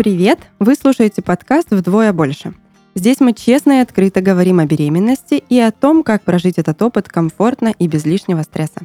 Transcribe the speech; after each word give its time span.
Привет! 0.00 0.38
Вы 0.58 0.76
слушаете 0.76 1.20
подкаст 1.20 1.72
«Вдвое 1.72 2.14
больше». 2.14 2.54
Здесь 2.94 3.20
мы 3.20 3.34
честно 3.34 3.72
и 3.72 3.82
открыто 3.82 4.22
говорим 4.22 4.58
о 4.58 4.64
беременности 4.64 5.44
и 5.46 5.60
о 5.60 5.72
том, 5.72 6.04
как 6.04 6.22
прожить 6.22 6.56
этот 6.56 6.80
опыт 6.80 7.06
комфортно 7.10 7.74
и 7.78 7.86
без 7.86 8.06
лишнего 8.06 8.40
стресса. 8.40 8.80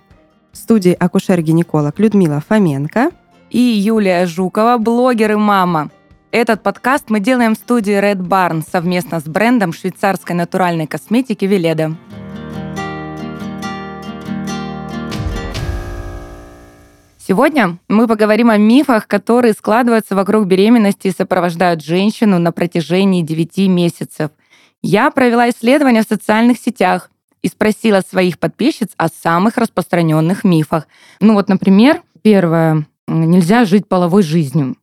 В 0.52 0.58
студии 0.58 0.92
акушер-гинеколог 0.92 2.00
Людмила 2.00 2.44
Фоменко 2.46 3.12
и 3.50 3.60
Юлия 3.60 4.26
Жукова, 4.26 4.78
блогер 4.78 5.32
и 5.32 5.36
мама. 5.36 5.90
Этот 6.32 6.62
подкаст 6.62 7.06
мы 7.08 7.22
делаем 7.22 7.56
в 7.56 7.60
студии 7.60 7.98
Red 7.98 8.18
Barn 8.18 8.62
совместно 8.70 9.22
с 9.22 9.24
брендом 9.24 9.72
швейцарской 9.72 10.36
натуральной 10.36 10.86
косметики 10.86 11.46
Веледа. 11.46 11.96
Сегодня 17.28 17.80
мы 17.88 18.08
поговорим 18.08 18.52
о 18.52 18.58
мифах, 18.58 19.08
которые 19.08 19.54
складываются 19.54 20.16
вокруг 20.16 20.46
беременности 20.46 21.08
и 21.08 21.12
сопровождают 21.12 21.84
женщину 21.84 22.38
на 22.38 22.52
протяжении 22.52 23.24
9 23.24 23.68
месяцев. 23.68 24.30
Я 24.84 25.10
провела 25.10 25.50
исследование 25.50 26.04
в 26.04 26.08
социальных 26.08 26.60
сетях 26.60 27.10
и 27.42 27.48
спросила 27.48 28.02
своих 28.08 28.38
подписчиц 28.38 28.90
о 28.98 29.08
самых 29.08 29.58
распространенных 29.58 30.44
мифах. 30.44 30.88
Ну 31.20 31.34
вот, 31.34 31.50
например, 31.50 32.04
первое. 32.22 32.86
Нельзя 33.08 33.66
жить 33.66 33.88
половой 33.88 34.22
жизнью. 34.22 34.76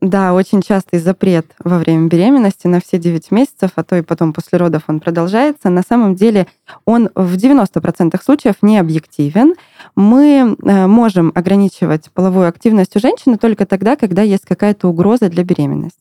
Да, 0.00 0.32
очень 0.32 0.62
частый 0.62 0.98
запрет 0.98 1.46
во 1.62 1.78
время 1.78 2.08
беременности 2.08 2.66
на 2.66 2.80
все 2.80 2.98
9 2.98 3.30
месяцев, 3.30 3.72
а 3.76 3.84
то 3.84 3.96
и 3.96 4.02
потом 4.02 4.32
после 4.32 4.56
родов 4.56 4.84
он 4.86 4.98
продолжается. 4.98 5.68
На 5.68 5.82
самом 5.82 6.14
деле 6.14 6.46
он 6.86 7.10
в 7.14 7.36
90% 7.36 8.18
случаев 8.22 8.54
не 8.62 8.78
объективен. 8.78 9.54
Мы 9.96 10.56
э, 10.62 10.86
можем 10.86 11.32
ограничивать 11.34 12.10
половую 12.14 12.48
активность 12.48 12.96
у 12.96 13.00
женщины 13.00 13.36
только 13.36 13.66
тогда, 13.66 13.94
когда 13.96 14.22
есть 14.22 14.46
какая-то 14.46 14.88
угроза 14.88 15.28
для 15.28 15.44
беременности. 15.44 16.00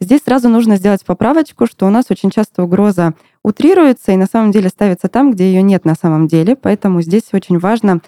Здесь 0.00 0.22
сразу 0.24 0.48
нужно 0.48 0.76
сделать 0.76 1.04
поправочку, 1.04 1.66
что 1.66 1.86
у 1.86 1.90
нас 1.90 2.06
очень 2.10 2.30
часто 2.30 2.62
угроза 2.62 3.14
утрируется 3.42 4.12
и 4.12 4.16
на 4.16 4.26
самом 4.26 4.50
деле 4.50 4.68
ставится 4.68 5.08
там, 5.08 5.32
где 5.32 5.46
ее 5.46 5.62
нет 5.62 5.84
на 5.84 5.94
самом 5.94 6.28
деле. 6.28 6.56
Поэтому 6.56 7.02
здесь 7.02 7.24
очень 7.32 7.58
важно 7.58 8.00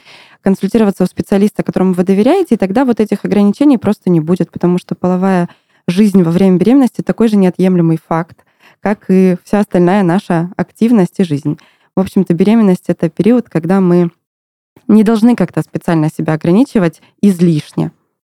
консультироваться 0.43 1.05
у 1.05 1.07
специалиста, 1.07 1.63
которому 1.63 1.93
вы 1.93 2.05
доверяете, 2.05 2.55
и 2.55 2.59
тогда 2.59 2.85
вот 2.85 3.01
этих 3.01 3.25
ограничений 3.25 3.79
просто 3.79 4.11
не 4.11 4.21
будет, 4.21 4.51
потому 4.51 4.79
что 4.79 4.95
половая 4.95 5.49
жизнь 5.87 6.23
во 6.23 6.31
время 6.31 6.59
беременности 6.59 7.03
такой 7.03 7.29
же 7.29 7.37
неотъемлемый 7.37 7.99
факт, 7.99 8.45
как 8.81 9.07
и 9.09 9.37
вся 9.45 9.61
остальная 9.61 10.03
наша 10.03 10.51
активность 10.57 11.19
и 11.19 11.25
жизнь. 11.25 11.59
В 11.97 12.01
общем-то, 12.01 12.35
беременность— 12.35 12.85
это 12.87 13.09
период, 13.09 13.49
когда 13.49 13.81
мы 13.81 14.11
не 14.87 15.03
должны 15.03 15.35
как-то 15.35 15.63
специально 15.63 16.09
себя 16.11 16.35
ограничивать 16.35 17.03
излишне. 17.21 17.91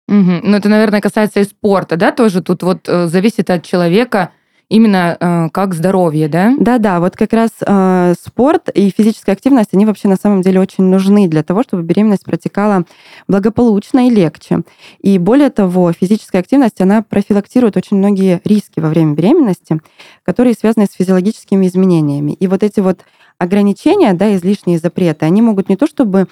Угу. 0.09 0.39
Ну, 0.43 0.57
это, 0.57 0.69
наверное, 0.69 1.02
касается 1.02 1.39
и 1.39 1.43
спорта, 1.43 1.95
да, 1.95 2.11
тоже 2.11 2.41
тут 2.41 2.63
вот 2.63 2.89
э, 2.89 3.07
зависит 3.07 3.52
от 3.52 3.63
человека, 3.63 4.31
именно 4.67 5.17
э, 5.19 5.49
как 5.52 5.75
здоровье, 5.75 6.27
да? 6.27 6.55
Да-да, 6.59 6.99
вот 6.99 7.15
как 7.15 7.31
раз 7.33 7.52
э, 7.63 8.13
спорт 8.19 8.69
и 8.69 8.91
физическая 8.95 9.35
активность, 9.35 9.69
они 9.73 9.85
вообще 9.85 10.07
на 10.07 10.15
самом 10.15 10.41
деле 10.41 10.59
очень 10.59 10.83
нужны 10.83 11.27
для 11.27 11.43
того, 11.43 11.61
чтобы 11.61 11.83
беременность 11.83 12.25
протекала 12.25 12.85
благополучно 13.27 14.07
и 14.07 14.09
легче. 14.09 14.61
И 14.99 15.19
более 15.19 15.52
того, 15.52 15.91
физическая 15.91 16.41
активность, 16.41 16.81
она 16.81 17.03
профилактирует 17.03 17.77
очень 17.77 17.97
многие 17.97 18.41
риски 18.45 18.80
во 18.80 18.89
время 18.89 19.13
беременности, 19.13 19.80
которые 20.23 20.55
связаны 20.55 20.85
с 20.85 20.95
физиологическими 20.95 21.67
изменениями. 21.67 22.31
И 22.31 22.47
вот 22.47 22.63
эти 22.63 22.80
вот 22.80 23.02
ограничения, 23.37 24.13
да, 24.13 24.35
излишние 24.35 24.80
запреты, 24.80 25.25
они 25.25 25.43
могут 25.43 25.69
не 25.69 25.77
то 25.77 25.85
чтобы 25.85 26.27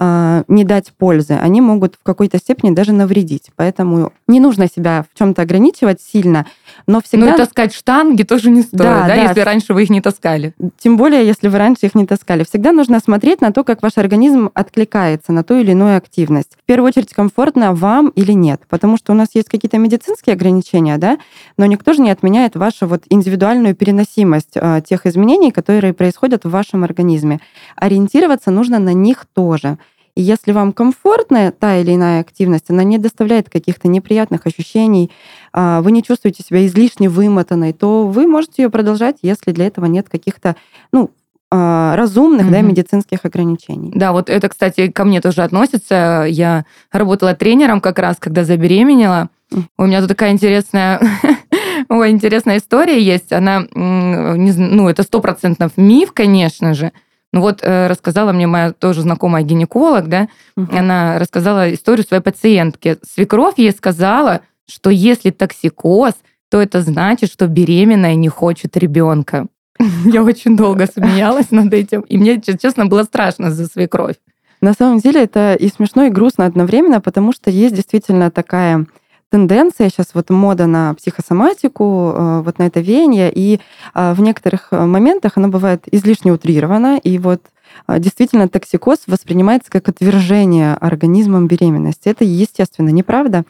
не 0.00 0.64
дать 0.64 0.92
пользы, 0.96 1.34
они 1.34 1.60
могут 1.60 1.96
в 1.96 2.02
какой-то 2.02 2.38
степени 2.38 2.70
даже 2.70 2.92
навредить. 2.92 3.50
Поэтому 3.56 4.12
не 4.26 4.40
нужно 4.40 4.66
себя 4.66 5.04
в 5.12 5.18
чем-то 5.18 5.42
ограничивать 5.42 6.00
сильно, 6.00 6.46
но 6.86 7.02
всегда... 7.02 7.26
Ну 7.26 7.34
и 7.34 7.36
таскать 7.36 7.74
штанги 7.74 8.22
тоже 8.22 8.50
не 8.50 8.62
стоит, 8.62 8.80
да, 8.80 9.06
да, 9.06 9.14
да, 9.14 9.22
если 9.22 9.40
раньше 9.40 9.74
вы 9.74 9.82
их 9.82 9.90
не 9.90 10.00
таскали. 10.00 10.54
Тем 10.78 10.96
более, 10.96 11.26
если 11.26 11.48
вы 11.48 11.58
раньше 11.58 11.86
их 11.86 11.94
не 11.94 12.06
таскали. 12.06 12.44
Всегда 12.44 12.72
нужно 12.72 13.00
смотреть 13.00 13.40
на 13.40 13.52
то, 13.52 13.62
как 13.62 13.82
ваш 13.82 13.98
организм 13.98 14.50
откликается 14.54 15.32
на 15.32 15.44
ту 15.44 15.56
или 15.56 15.72
иную 15.72 15.96
активность. 15.96 16.56
В 16.62 16.64
первую 16.64 16.88
очередь, 16.88 17.12
комфортно 17.12 17.74
вам 17.74 18.08
или 18.08 18.32
нет, 18.32 18.62
потому 18.68 18.96
что 18.96 19.12
у 19.12 19.14
нас 19.14 19.28
есть 19.34 19.48
какие-то 19.48 19.78
медицинские 19.78 20.34
ограничения, 20.34 20.96
да, 20.96 21.18
но 21.58 21.66
никто 21.66 21.92
же 21.92 22.00
не 22.00 22.10
отменяет 22.10 22.56
вашу 22.56 22.86
вот 22.86 23.02
индивидуальную 23.10 23.74
переносимость 23.74 24.52
э, 24.54 24.80
тех 24.86 25.04
изменений, 25.06 25.50
которые 25.50 25.92
происходят 25.92 26.44
в 26.44 26.50
вашем 26.50 26.84
организме. 26.84 27.40
Ориентироваться 27.76 28.50
нужно 28.50 28.78
на 28.78 28.94
них 28.94 29.26
тоже. 29.34 29.78
И 30.20 30.22
если 30.22 30.52
вам 30.52 30.74
комфортная 30.74 31.50
та 31.50 31.78
или 31.78 31.94
иная 31.94 32.20
активность, 32.20 32.66
она 32.68 32.84
не 32.84 32.98
доставляет 32.98 33.48
каких-то 33.48 33.88
неприятных 33.88 34.46
ощущений, 34.46 35.10
а, 35.54 35.80
вы 35.80 35.92
не 35.92 36.02
чувствуете 36.02 36.42
себя 36.42 36.66
излишне 36.66 37.08
вымотанной, 37.08 37.72
то 37.72 38.06
вы 38.06 38.26
можете 38.26 38.64
ее 38.64 38.68
продолжать, 38.68 39.16
если 39.22 39.52
для 39.52 39.66
этого 39.66 39.86
нет 39.86 40.10
каких-то, 40.10 40.56
ну, 40.92 41.10
а, 41.50 41.96
разумных 41.96 42.48
mm-hmm. 42.48 42.50
да, 42.50 42.60
медицинских 42.60 43.24
ограничений. 43.24 43.92
Да, 43.94 44.12
вот 44.12 44.28
это, 44.28 44.50
кстати, 44.50 44.90
ко 44.90 45.06
мне 45.06 45.22
тоже 45.22 45.42
относится. 45.42 46.26
Я 46.28 46.66
работала 46.92 47.34
тренером 47.34 47.80
как 47.80 47.98
раз, 47.98 48.18
когда 48.18 48.44
забеременела. 48.44 49.30
Mm-hmm. 49.50 49.64
У 49.78 49.86
меня 49.86 50.00
тут 50.00 50.10
такая 50.10 50.32
интересная 50.32 51.00
Ой, 51.88 52.10
интересная 52.10 52.58
история 52.58 53.02
есть. 53.02 53.32
Она, 53.32 53.64
ну, 53.74 54.86
это 54.90 55.02
стопроцентно 55.02 55.70
миф, 55.76 56.12
конечно 56.12 56.74
же, 56.74 56.92
ну 57.32 57.40
вот 57.40 57.60
э, 57.62 57.86
рассказала 57.86 58.32
мне 58.32 58.46
моя 58.46 58.72
тоже 58.72 59.02
знакомая 59.02 59.42
гинеколог, 59.42 60.08
да, 60.08 60.28
угу. 60.56 60.76
она 60.76 61.18
рассказала 61.18 61.72
историю 61.72 62.06
своей 62.06 62.22
пациентки. 62.22 62.98
Свекровь 63.08 63.58
ей 63.58 63.70
сказала, 63.72 64.40
что 64.68 64.90
если 64.90 65.30
токсикоз, 65.30 66.14
то 66.50 66.60
это 66.60 66.82
значит, 66.82 67.30
что 67.30 67.46
беременная 67.46 68.16
не 68.16 68.28
хочет 68.28 68.76
ребенка. 68.76 69.46
Я 70.04 70.22
очень 70.22 70.56
долго 70.56 70.86
смеялась 70.86 71.50
над 71.50 71.72
этим, 71.72 72.00
и 72.02 72.18
мне, 72.18 72.40
честно, 72.40 72.86
было 72.86 73.04
страшно 73.04 73.50
за 73.50 73.66
свекровь. 73.66 74.16
На 74.60 74.74
самом 74.74 74.98
деле 74.98 75.22
это 75.22 75.54
и 75.54 75.68
смешно, 75.68 76.04
и 76.04 76.10
грустно 76.10 76.44
одновременно, 76.44 77.00
потому 77.00 77.32
что 77.32 77.50
есть 77.50 77.74
действительно 77.74 78.30
такая 78.30 78.86
тенденция, 79.30 79.88
сейчас 79.88 80.08
вот 80.14 80.28
мода 80.30 80.66
на 80.66 80.94
психосоматику, 80.94 82.12
э, 82.14 82.42
вот 82.44 82.58
на 82.58 82.64
это 82.64 82.80
веяние, 82.80 83.32
и 83.34 83.60
э, 83.94 84.12
в 84.12 84.20
некоторых 84.20 84.68
э, 84.72 84.84
моментах 84.84 85.36
оно 85.36 85.48
бывает 85.48 85.84
излишне 85.90 86.32
утрировано, 86.32 86.98
и 86.98 87.18
вот 87.18 87.42
действительно 87.88 88.48
токсикоз 88.48 89.02
воспринимается 89.06 89.70
как 89.70 89.88
отвержение 89.88 90.74
организмом 90.74 91.46
беременности. 91.46 92.08
Это 92.08 92.24
естественно, 92.24 92.88
неправда. 92.88 93.44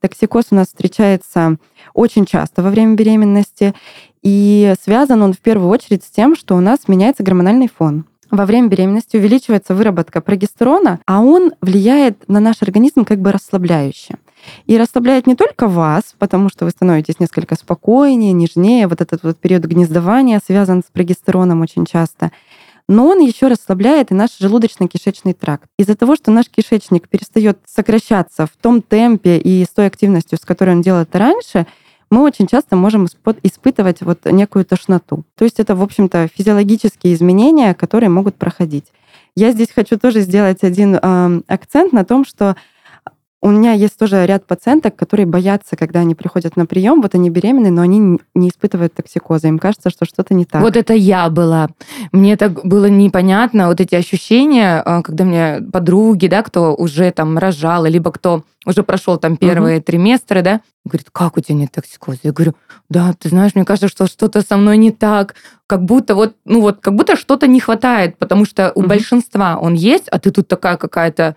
Токсикоз 0.00 0.46
у 0.52 0.54
нас 0.54 0.68
встречается 0.68 1.56
очень 1.92 2.24
часто 2.24 2.62
во 2.62 2.70
время 2.70 2.94
беременности, 2.94 3.74
и 4.22 4.74
связан 4.80 5.22
он 5.22 5.32
в 5.32 5.40
первую 5.40 5.70
очередь 5.70 6.04
с 6.04 6.10
тем, 6.10 6.36
что 6.36 6.56
у 6.56 6.60
нас 6.60 6.86
меняется 6.86 7.24
гормональный 7.24 7.68
фон 7.68 8.04
во 8.30 8.46
время 8.46 8.68
беременности 8.68 9.16
увеличивается 9.16 9.74
выработка 9.74 10.20
прогестерона, 10.20 11.00
а 11.06 11.20
он 11.20 11.52
влияет 11.60 12.28
на 12.28 12.40
наш 12.40 12.62
организм 12.62 13.04
как 13.04 13.20
бы 13.20 13.32
расслабляюще. 13.32 14.16
И 14.66 14.78
расслабляет 14.78 15.26
не 15.26 15.34
только 15.34 15.68
вас, 15.68 16.14
потому 16.18 16.48
что 16.48 16.64
вы 16.64 16.70
становитесь 16.70 17.20
несколько 17.20 17.54
спокойнее, 17.54 18.32
нежнее. 18.32 18.86
Вот 18.86 19.00
этот 19.00 19.22
вот 19.22 19.38
период 19.38 19.64
гнездования 19.64 20.40
связан 20.44 20.82
с 20.82 20.90
прогестероном 20.90 21.60
очень 21.60 21.86
часто. 21.86 22.32
Но 22.88 23.06
он 23.06 23.20
еще 23.20 23.46
расслабляет 23.46 24.10
и 24.10 24.14
наш 24.14 24.38
желудочно-кишечный 24.40 25.32
тракт. 25.32 25.68
Из-за 25.78 25.96
того, 25.96 26.16
что 26.16 26.30
наш 26.30 26.48
кишечник 26.50 27.08
перестает 27.08 27.58
сокращаться 27.66 28.46
в 28.46 28.50
том 28.60 28.82
темпе 28.82 29.38
и 29.38 29.64
с 29.64 29.68
той 29.68 29.86
активностью, 29.86 30.36
с 30.36 30.42
которой 30.42 30.74
он 30.74 30.82
делал 30.82 31.00
это 31.02 31.18
раньше, 31.18 31.66
мы 32.10 32.22
очень 32.22 32.46
часто 32.46 32.76
можем 32.76 33.06
испытывать 33.42 34.02
вот 34.02 34.26
некую 34.26 34.64
тошноту. 34.66 35.24
То 35.36 35.44
есть 35.44 35.58
это, 35.58 35.74
в 35.74 35.82
общем-то, 35.82 36.28
физиологические 36.32 37.14
изменения, 37.14 37.74
которые 37.74 38.10
могут 38.10 38.36
проходить. 38.36 38.84
Я 39.34 39.50
здесь 39.50 39.68
хочу 39.74 39.98
тоже 39.98 40.20
сделать 40.20 40.62
один 40.62 40.94
э, 40.94 41.40
акцент 41.48 41.92
на 41.92 42.04
том, 42.04 42.24
что 42.24 42.56
у 43.44 43.50
меня 43.50 43.72
есть 43.72 43.98
тоже 43.98 44.24
ряд 44.24 44.46
пациенток, 44.46 44.96
которые 44.96 45.26
боятся, 45.26 45.76
когда 45.76 46.00
они 46.00 46.14
приходят 46.14 46.56
на 46.56 46.64
прием, 46.64 47.02
вот 47.02 47.14
они 47.14 47.28
беременны, 47.28 47.70
но 47.70 47.82
они 47.82 48.18
не 48.34 48.48
испытывают 48.48 48.94
токсикоза. 48.94 49.48
Им 49.48 49.58
кажется, 49.58 49.90
что 49.90 50.06
что-то 50.06 50.32
не 50.32 50.46
так. 50.46 50.62
Вот 50.62 50.78
это 50.78 50.94
я 50.94 51.28
была. 51.28 51.68
Мне 52.10 52.38
так 52.38 52.64
было 52.64 52.86
непонятно, 52.86 53.68
вот 53.68 53.82
эти 53.82 53.96
ощущения, 53.96 54.80
а, 54.82 55.02
когда 55.02 55.24
мне 55.24 55.60
подруги, 55.70 56.26
да, 56.26 56.42
кто 56.42 56.74
уже 56.74 57.10
там 57.10 57.36
рожала, 57.36 57.84
либо 57.84 58.10
кто 58.12 58.44
уже 58.64 58.82
прошел 58.82 59.18
там 59.18 59.36
первые 59.36 59.76
угу. 59.76 59.84
триместры, 59.84 60.40
да, 60.40 60.62
говорит, 60.86 61.08
как 61.12 61.36
у 61.36 61.40
тебя 61.40 61.58
нет 61.58 61.72
токсикоза? 61.72 62.20
Я 62.22 62.32
говорю, 62.32 62.54
да, 62.88 63.12
ты 63.12 63.28
знаешь, 63.28 63.54
мне 63.54 63.66
кажется, 63.66 63.88
что 63.88 64.06
что-то 64.06 64.40
со 64.40 64.56
мной 64.56 64.78
не 64.78 64.90
так, 64.90 65.34
как 65.66 65.84
будто 65.84 66.14
вот, 66.14 66.34
ну 66.46 66.62
вот, 66.62 66.80
как 66.80 66.94
будто 66.94 67.14
что-то 67.14 67.46
не 67.46 67.60
хватает, 67.60 68.16
потому 68.16 68.46
что 68.46 68.72
у 68.74 68.80
угу. 68.80 68.88
большинства 68.88 69.58
он 69.58 69.74
есть, 69.74 70.08
а 70.08 70.18
ты 70.18 70.30
тут 70.30 70.48
такая 70.48 70.78
какая-то 70.78 71.36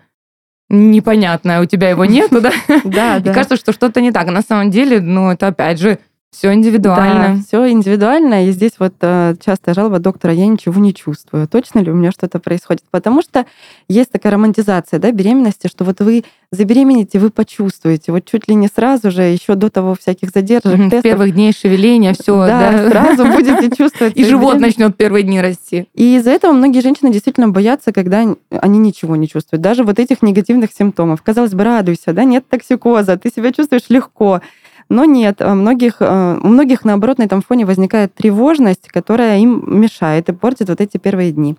непонятное, 0.68 1.60
у 1.60 1.64
тебя 1.64 1.90
его 1.90 2.04
нету, 2.04 2.40
да? 2.40 2.52
Да, 2.84 3.18
да. 3.20 3.30
И 3.30 3.34
кажется, 3.34 3.56
что 3.56 3.72
что-то 3.72 4.00
не 4.00 4.12
так. 4.12 4.28
На 4.28 4.42
самом 4.42 4.70
деле, 4.70 5.00
ну, 5.00 5.30
это 5.30 5.48
опять 5.48 5.80
же 5.80 5.98
Все 6.30 6.52
индивидуально. 6.52 7.36
Да, 7.36 7.42
все 7.42 7.70
индивидуально. 7.70 8.46
И 8.46 8.52
здесь 8.52 8.72
вот 8.78 8.92
э, 9.00 9.34
частая 9.44 9.74
жалоба 9.74 9.98
доктора, 9.98 10.34
я 10.34 10.46
ничего 10.46 10.78
не 10.78 10.92
чувствую. 10.92 11.48
Точно 11.48 11.78
ли 11.78 11.90
у 11.90 11.94
меня 11.94 12.12
что-то 12.12 12.38
происходит? 12.38 12.82
Потому 12.90 13.22
что 13.22 13.46
есть 13.88 14.12
такая 14.12 14.34
романтизация 14.34 14.98
да, 14.98 15.10
беременности, 15.10 15.68
что 15.68 15.84
вот 15.84 16.00
вы 16.00 16.24
забеременеете, 16.52 17.18
вы 17.18 17.30
почувствуете. 17.30 18.12
Вот 18.12 18.26
чуть 18.26 18.46
ли 18.46 18.54
не 18.54 18.68
сразу 18.68 19.10
же, 19.10 19.22
еще 19.22 19.54
до 19.54 19.70
того 19.70 19.94
всяких 19.94 20.28
задержек, 20.28 20.66
mm-hmm, 20.66 20.90
тестов. 20.90 21.02
первых 21.02 21.32
дней 21.32 21.52
шевеления, 21.54 22.12
все. 22.12 22.46
Да, 22.46 22.72
да, 22.72 22.90
сразу 22.90 23.24
будете 23.24 23.74
чувствовать. 23.74 24.12
И 24.16 24.24
живот 24.24 24.60
начнет 24.60 24.96
первые 24.98 25.22
дни 25.22 25.40
расти. 25.40 25.88
И 25.94 26.16
из-за 26.16 26.30
этого 26.30 26.52
многие 26.52 26.80
женщины 26.80 27.10
действительно 27.10 27.48
боятся, 27.48 27.90
когда 27.90 28.36
они 28.50 28.78
ничего 28.78 29.16
не 29.16 29.28
чувствуют. 29.28 29.62
Даже 29.62 29.82
вот 29.82 29.98
этих 29.98 30.20
негативных 30.20 30.72
симптомов. 30.72 31.22
Казалось 31.22 31.54
бы, 31.54 31.64
радуйся, 31.64 32.12
да, 32.12 32.24
нет 32.24 32.46
токсикоза, 32.48 33.16
ты 33.16 33.30
себя 33.30 33.50
чувствуешь 33.50 33.88
легко. 33.88 34.42
Но 34.88 35.04
нет, 35.04 35.42
у 35.42 35.50
многих, 35.50 35.96
э, 36.00 36.40
у 36.42 36.48
многих, 36.48 36.84
наоборот, 36.84 37.18
на 37.18 37.24
этом 37.24 37.42
фоне 37.42 37.66
возникает 37.66 38.14
тревожность, 38.14 38.88
которая 38.88 39.38
им 39.38 39.62
мешает 39.66 40.28
и 40.28 40.32
портит 40.32 40.70
вот 40.70 40.80
эти 40.80 40.96
первые 40.96 41.32
дни. 41.32 41.56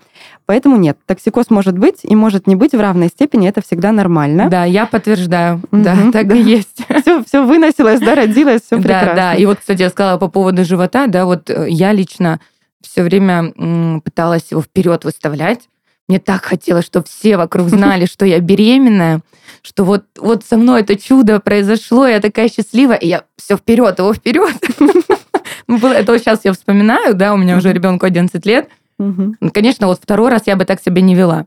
Поэтому 0.47 0.77
нет, 0.77 0.97
токсикоз 1.05 1.51
может 1.51 1.77
быть 1.77 1.99
и 2.03 2.15
может 2.15 2.47
не 2.47 2.55
быть 2.55 2.73
в 2.73 2.79
равной 2.79 3.09
степени, 3.09 3.47
это 3.47 3.61
всегда 3.61 3.91
нормально. 3.91 4.49
Да, 4.49 4.65
я 4.65 4.87
подтверждаю. 4.87 5.57
Угу, 5.71 5.81
да, 5.83 5.95
так 6.11 6.27
да. 6.27 6.35
и 6.35 6.41
есть. 6.41 6.83
Все, 7.01 7.23
все 7.23 7.45
выносилось, 7.45 7.99
да, 7.99 8.15
родилось, 8.15 8.61
все 8.63 8.77
прекрасно. 8.77 9.07
Да, 9.07 9.15
да. 9.15 9.35
И 9.35 9.45
вот, 9.45 9.59
кстати, 9.59 9.81
я 9.81 9.89
сказала 9.89 10.17
по 10.17 10.27
поводу 10.27 10.65
живота, 10.65 11.07
да, 11.07 11.25
вот 11.25 11.49
э, 11.49 11.67
я 11.69 11.91
лично 11.93 12.39
все 12.81 13.03
время 13.03 14.01
пыталась 14.01 14.51
его 14.51 14.61
вперед 14.61 15.03
выставлять. 15.05 15.69
Мне 16.09 16.19
так 16.19 16.43
хотелось, 16.43 16.85
чтобы 16.85 17.05
все 17.05 17.37
вокруг 17.37 17.69
знали, 17.69 18.05
что 18.05 18.25
я 18.25 18.39
беременная 18.39 19.21
что 19.61 19.83
вот, 19.83 20.05
вот 20.17 20.45
со 20.45 20.57
мной 20.57 20.81
это 20.81 20.95
чудо 20.95 21.39
произошло, 21.39 22.07
я 22.07 22.19
такая 22.19 22.49
счастливая, 22.49 22.97
и 22.97 23.07
я 23.07 23.23
все 23.37 23.57
вперед, 23.57 23.99
его 23.99 24.13
вперед. 24.13 24.55
Ну, 25.67 25.77
это 25.77 26.11
вот 26.11 26.19
сейчас 26.19 26.45
я 26.45 26.53
вспоминаю, 26.53 27.13
да, 27.13 27.31
у 27.31 27.37
меня 27.37 27.55
уже 27.55 27.71
ребенку 27.71 28.07
11 28.07 28.43
лет. 28.47 28.69
Конечно, 29.53 29.85
вот 29.85 29.99
второй 30.01 30.31
раз 30.31 30.43
я 30.47 30.55
бы 30.55 30.65
так 30.65 30.81
себя 30.81 30.99
не 30.99 31.13
вела. 31.13 31.45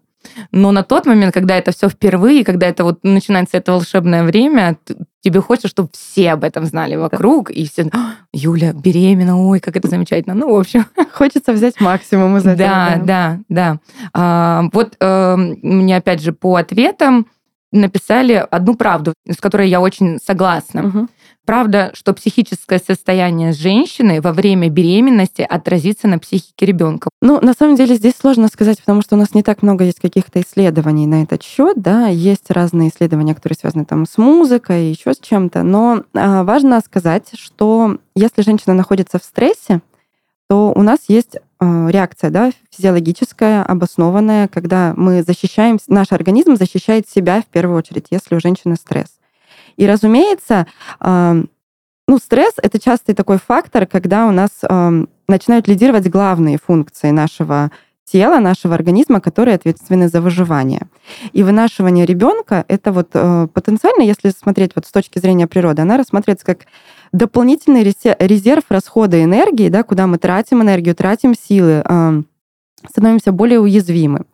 Но 0.51 0.73
на 0.73 0.83
тот 0.83 1.07
момент, 1.07 1.35
когда 1.35 1.57
это 1.57 1.73
все 1.73 1.89
впервые, 1.89 2.45
когда 2.45 2.67
это 2.67 2.85
вот 2.85 3.01
начинается 3.03 3.57
это 3.57 3.73
волшебное 3.73 4.25
время, 4.25 4.77
тебе 5.21 5.41
хочется, 5.41 5.69
чтобы 5.69 5.91
все 5.93 6.33
об 6.33 6.45
этом 6.45 6.65
знали 6.67 6.97
вокруг, 6.97 7.51
и 7.51 7.67
все, 7.67 7.89
«А, 7.93 8.15
Юля 8.33 8.73
беременна, 8.73 9.39
ой, 9.39 9.61
как 9.61 9.77
это 9.77 9.89
замечательно. 9.89 10.35
Ну, 10.35 10.55
в 10.55 10.59
общем. 10.59 10.87
Хочется 11.13 11.53
взять 11.53 11.81
максимум 11.81 12.37
из 12.37 12.47
этого. 12.47 12.57
Да, 12.57 13.01
да, 13.05 13.39
да. 13.49 13.79
А, 14.13 14.65
вот 14.73 14.97
э, 15.01 15.37
мне 15.37 15.97
опять 15.97 16.23
же 16.23 16.33
по 16.33 16.57
ответам 16.57 17.27
написали 17.73 18.47
одну 18.51 18.75
правду, 18.75 19.15
с 19.29 19.39
которой 19.39 19.69
я 19.69 19.81
очень 19.81 20.19
согласна. 20.25 20.87
Угу. 20.87 21.09
Правда, 21.44 21.91
что 21.94 22.12
психическое 22.12 22.79
состояние 22.79 23.53
женщины 23.53 24.21
во 24.21 24.33
время 24.33 24.69
беременности 24.69 25.43
отразится 25.43 26.06
на 26.06 26.21
психике 26.21 26.67
ребенка. 26.67 27.11
Ну, 27.21 27.41
на 27.41 27.53
самом 27.53 27.75
деле 27.75 27.97
здесь 27.97 28.15
сложно 28.17 28.47
сказать, 28.47 28.79
потому 28.79 29.03
что 29.03 29.17
у 29.17 29.19
нас 29.19 29.35
не 29.35 29.43
так 29.43 29.62
много 29.62 29.85
есть 29.85 29.99
каких-то 29.99 30.41
исследований 30.41 31.06
на 31.06 31.25
этот 31.25 31.43
счет, 31.43 31.81
да, 31.81 32.06
есть 32.06 32.50
разные 32.50 32.91
исследования, 32.91 33.35
которые 33.35 33.56
связаны 33.56 33.85
там 33.85 34.06
с 34.06 34.19
музыкой, 34.19 34.91
еще 34.91 35.15
с 35.15 35.19
чем-то, 35.19 35.65
но 35.65 36.05
а, 36.15 36.44
важно 36.44 36.81
сказать, 36.81 37.31
что 37.35 37.99
если 38.15 38.43
женщина 38.43 38.75
находится 38.75 39.19
в 39.19 39.25
стрессе, 39.25 39.81
то 40.49 40.73
у 40.77 40.83
нас 40.83 41.00
есть 41.09 41.37
э, 41.37 41.41
реакция 41.91 42.31
да, 42.31 42.53
физиологическая, 42.71 43.62
обоснованная, 43.65 44.49
когда 44.49 44.93
мы 44.97 45.23
защищаем, 45.23 45.79
наш 45.89 46.12
организм 46.12 46.56
защищает 46.56 47.09
себя 47.09 47.41
в 47.41 47.47
первую 47.47 47.79
очередь, 47.79 48.09
если 48.11 48.35
у 48.35 48.41
женщины 48.41 48.77
стресс. 48.77 49.22
И, 49.76 49.87
разумеется, 49.87 50.67
ну, 51.00 52.19
стресс— 52.19 52.55
это 52.62 52.79
частый 52.79 53.14
такой 53.14 53.38
фактор, 53.38 53.87
когда 53.87 54.26
у 54.26 54.32
нас 54.32 54.50
начинают 55.29 55.69
лидировать 55.69 56.09
главные 56.09 56.59
функции 56.59 57.11
нашего 57.11 57.70
тела, 58.05 58.41
нашего 58.41 58.75
организма, 58.75 59.20
которые 59.20 59.55
ответственны 59.55 60.09
за 60.09 60.20
выживание. 60.20 60.82
И 61.32 61.43
вынашивание 61.43 62.05
ребенка 62.05 62.64
это 62.69 62.93
вот 62.93 63.11
э, 63.14 63.49
потенциально, 63.55 64.03
если 64.03 64.31
смотреть 64.31 64.73
вот 64.75 64.85
с 64.87 64.91
точки 64.91 65.19
зрения 65.19 65.47
природы, 65.47 65.82
она 65.82 65.97
рассматривается 65.97 66.44
как 66.44 66.67
дополнительный 67.12 67.82
резерв 67.82 68.65
расхода 68.69 69.23
энергии, 69.23 69.69
да, 69.69 69.82
куда 69.82 70.06
мы 70.06 70.19
тратим 70.19 70.62
энергию, 70.62 70.94
тратим 70.94 71.35
силы, 71.35 71.82
становимся 72.88 73.32
более 73.32 73.61
уязвимы. 73.61 74.25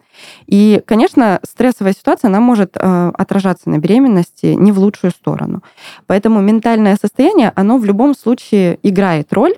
И, 0.47 0.82
конечно, 0.87 1.41
стрессовая 1.49 1.93
ситуация, 1.93 2.29
она 2.29 2.41
может 2.41 2.76
э, 2.76 3.11
отражаться 3.15 3.70
на 3.70 3.79
беременности 3.79 4.47
не 4.47 4.73
в 4.73 4.79
лучшую 4.79 5.11
сторону. 5.11 5.62
Поэтому 6.06 6.41
ментальное 6.41 6.97
состояние, 7.00 7.53
оно 7.55 7.79
в 7.79 7.85
любом 7.85 8.15
случае 8.15 8.79
играет 8.82 9.32
роль, 9.32 9.55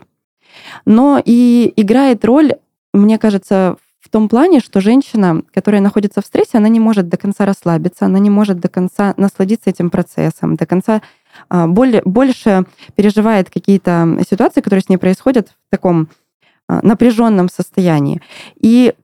но 0.84 1.22
и 1.24 1.72
играет 1.76 2.24
роль, 2.24 2.54
мне 2.92 3.18
кажется, 3.18 3.76
в 4.00 4.08
том 4.08 4.28
плане, 4.28 4.60
что 4.60 4.80
женщина, 4.80 5.42
которая 5.52 5.80
находится 5.80 6.22
в 6.22 6.26
стрессе, 6.26 6.58
она 6.58 6.68
не 6.68 6.80
может 6.80 7.08
до 7.08 7.16
конца 7.16 7.44
расслабиться, 7.44 8.06
она 8.06 8.18
не 8.18 8.30
может 8.30 8.58
до 8.58 8.68
конца 8.68 9.14
насладиться 9.16 9.70
этим 9.70 9.90
процессом, 9.90 10.56
до 10.56 10.66
конца 10.66 11.02
а, 11.48 11.66
более, 11.66 12.02
больше 12.04 12.64
переживает 12.94 13.50
какие-то 13.50 14.18
ситуации, 14.28 14.62
которые 14.62 14.82
с 14.82 14.88
ней 14.88 14.96
происходят 14.96 15.48
в 15.48 15.70
таком 15.70 16.08
а, 16.66 16.80
напряженном 16.82 17.48
состоянии. 17.48 18.20
И 18.60 18.94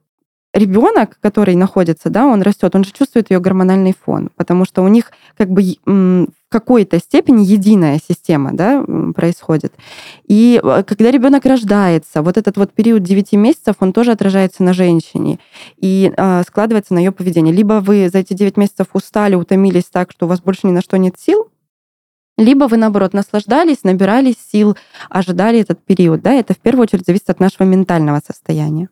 ребенок, 0.53 1.17
который 1.21 1.55
находится, 1.55 2.09
да, 2.09 2.25
он 2.25 2.41
растет, 2.41 2.75
он 2.75 2.83
же 2.83 2.91
чувствует 2.91 3.29
ее 3.31 3.39
гормональный 3.39 3.93
фон, 3.93 4.29
потому 4.35 4.65
что 4.65 4.81
у 4.81 4.87
них 4.87 5.11
как 5.37 5.49
бы 5.49 5.77
в 5.85 6.27
какой-то 6.49 6.99
степени 6.99 7.43
единая 7.43 7.99
система 7.99 8.53
да, 8.53 8.83
происходит. 9.13 9.73
И 10.27 10.59
а, 10.63 10.83
когда 10.83 11.11
ребенок 11.11 11.45
рождается, 11.45 12.21
вот 12.21 12.37
этот 12.37 12.55
вот 12.57 12.71
период 12.73 13.03
9 13.03 13.33
месяцев, 13.33 13.75
он 13.79 13.91
тоже 13.91 14.11
отражается 14.11 14.63
на 14.63 14.73
женщине 14.73 15.39
и 15.75 16.11
э, 16.15 16.43
складывается 16.47 16.93
на 16.93 16.99
ее 16.99 17.11
поведение. 17.11 17.53
Либо 17.53 17.81
вы 17.81 18.09
за 18.09 18.19
эти 18.19 18.33
9 18.33 18.55
месяцев 18.55 18.87
устали, 18.93 19.35
утомились 19.35 19.85
так, 19.91 20.11
что 20.11 20.25
у 20.25 20.29
вас 20.29 20.39
больше 20.41 20.67
ни 20.67 20.71
на 20.71 20.81
что 20.81 20.97
нет 20.97 21.15
сил, 21.19 21.49
либо 22.37 22.65
вы, 22.65 22.77
наоборот, 22.77 23.13
наслаждались, 23.13 23.83
набирались 23.83 24.37
сил, 24.51 24.77
ожидали 25.09 25.59
этот 25.59 25.83
период. 25.83 26.21
Да? 26.21 26.33
Это 26.33 26.53
в 26.53 26.59
первую 26.59 26.83
очередь 26.83 27.05
зависит 27.05 27.29
от 27.29 27.39
нашего 27.39 27.63
ментального 27.63 28.21
состояния. 28.25 28.89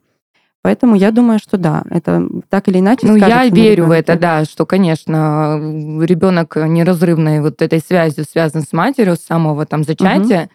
Поэтому 0.65 0.95
я 0.95 1.11
думаю, 1.11 1.37
что 1.37 1.57
да, 1.57 1.83
это 1.91 2.27
так 2.49 2.67
или 2.69 2.79
иначе. 2.79 3.05
Ну, 3.05 3.15
я 3.15 3.45
верю 3.49 3.85
в 3.85 3.91
это, 3.91 4.17
да, 4.17 4.45
что, 4.45 4.65
конечно, 4.65 5.59
ребенок 6.01 6.55
неразрывной 6.55 7.39
вот 7.39 7.61
этой 7.61 7.79
связью 7.79 8.25
связан 8.27 8.63
с 8.63 8.73
матерью 8.73 9.15
с 9.15 9.19
самого 9.19 9.67
там 9.67 9.83
зачатия. 9.83 10.45
Угу. 10.45 10.49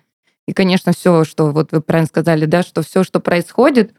И, 0.48 0.52
конечно, 0.52 0.92
все, 0.92 1.22
что 1.22 1.52
вот 1.52 1.70
вы 1.70 1.80
правильно 1.80 2.08
сказали, 2.08 2.44
да, 2.46 2.64
что 2.64 2.82
все, 2.82 3.04
что 3.04 3.20
происходит, 3.20 3.92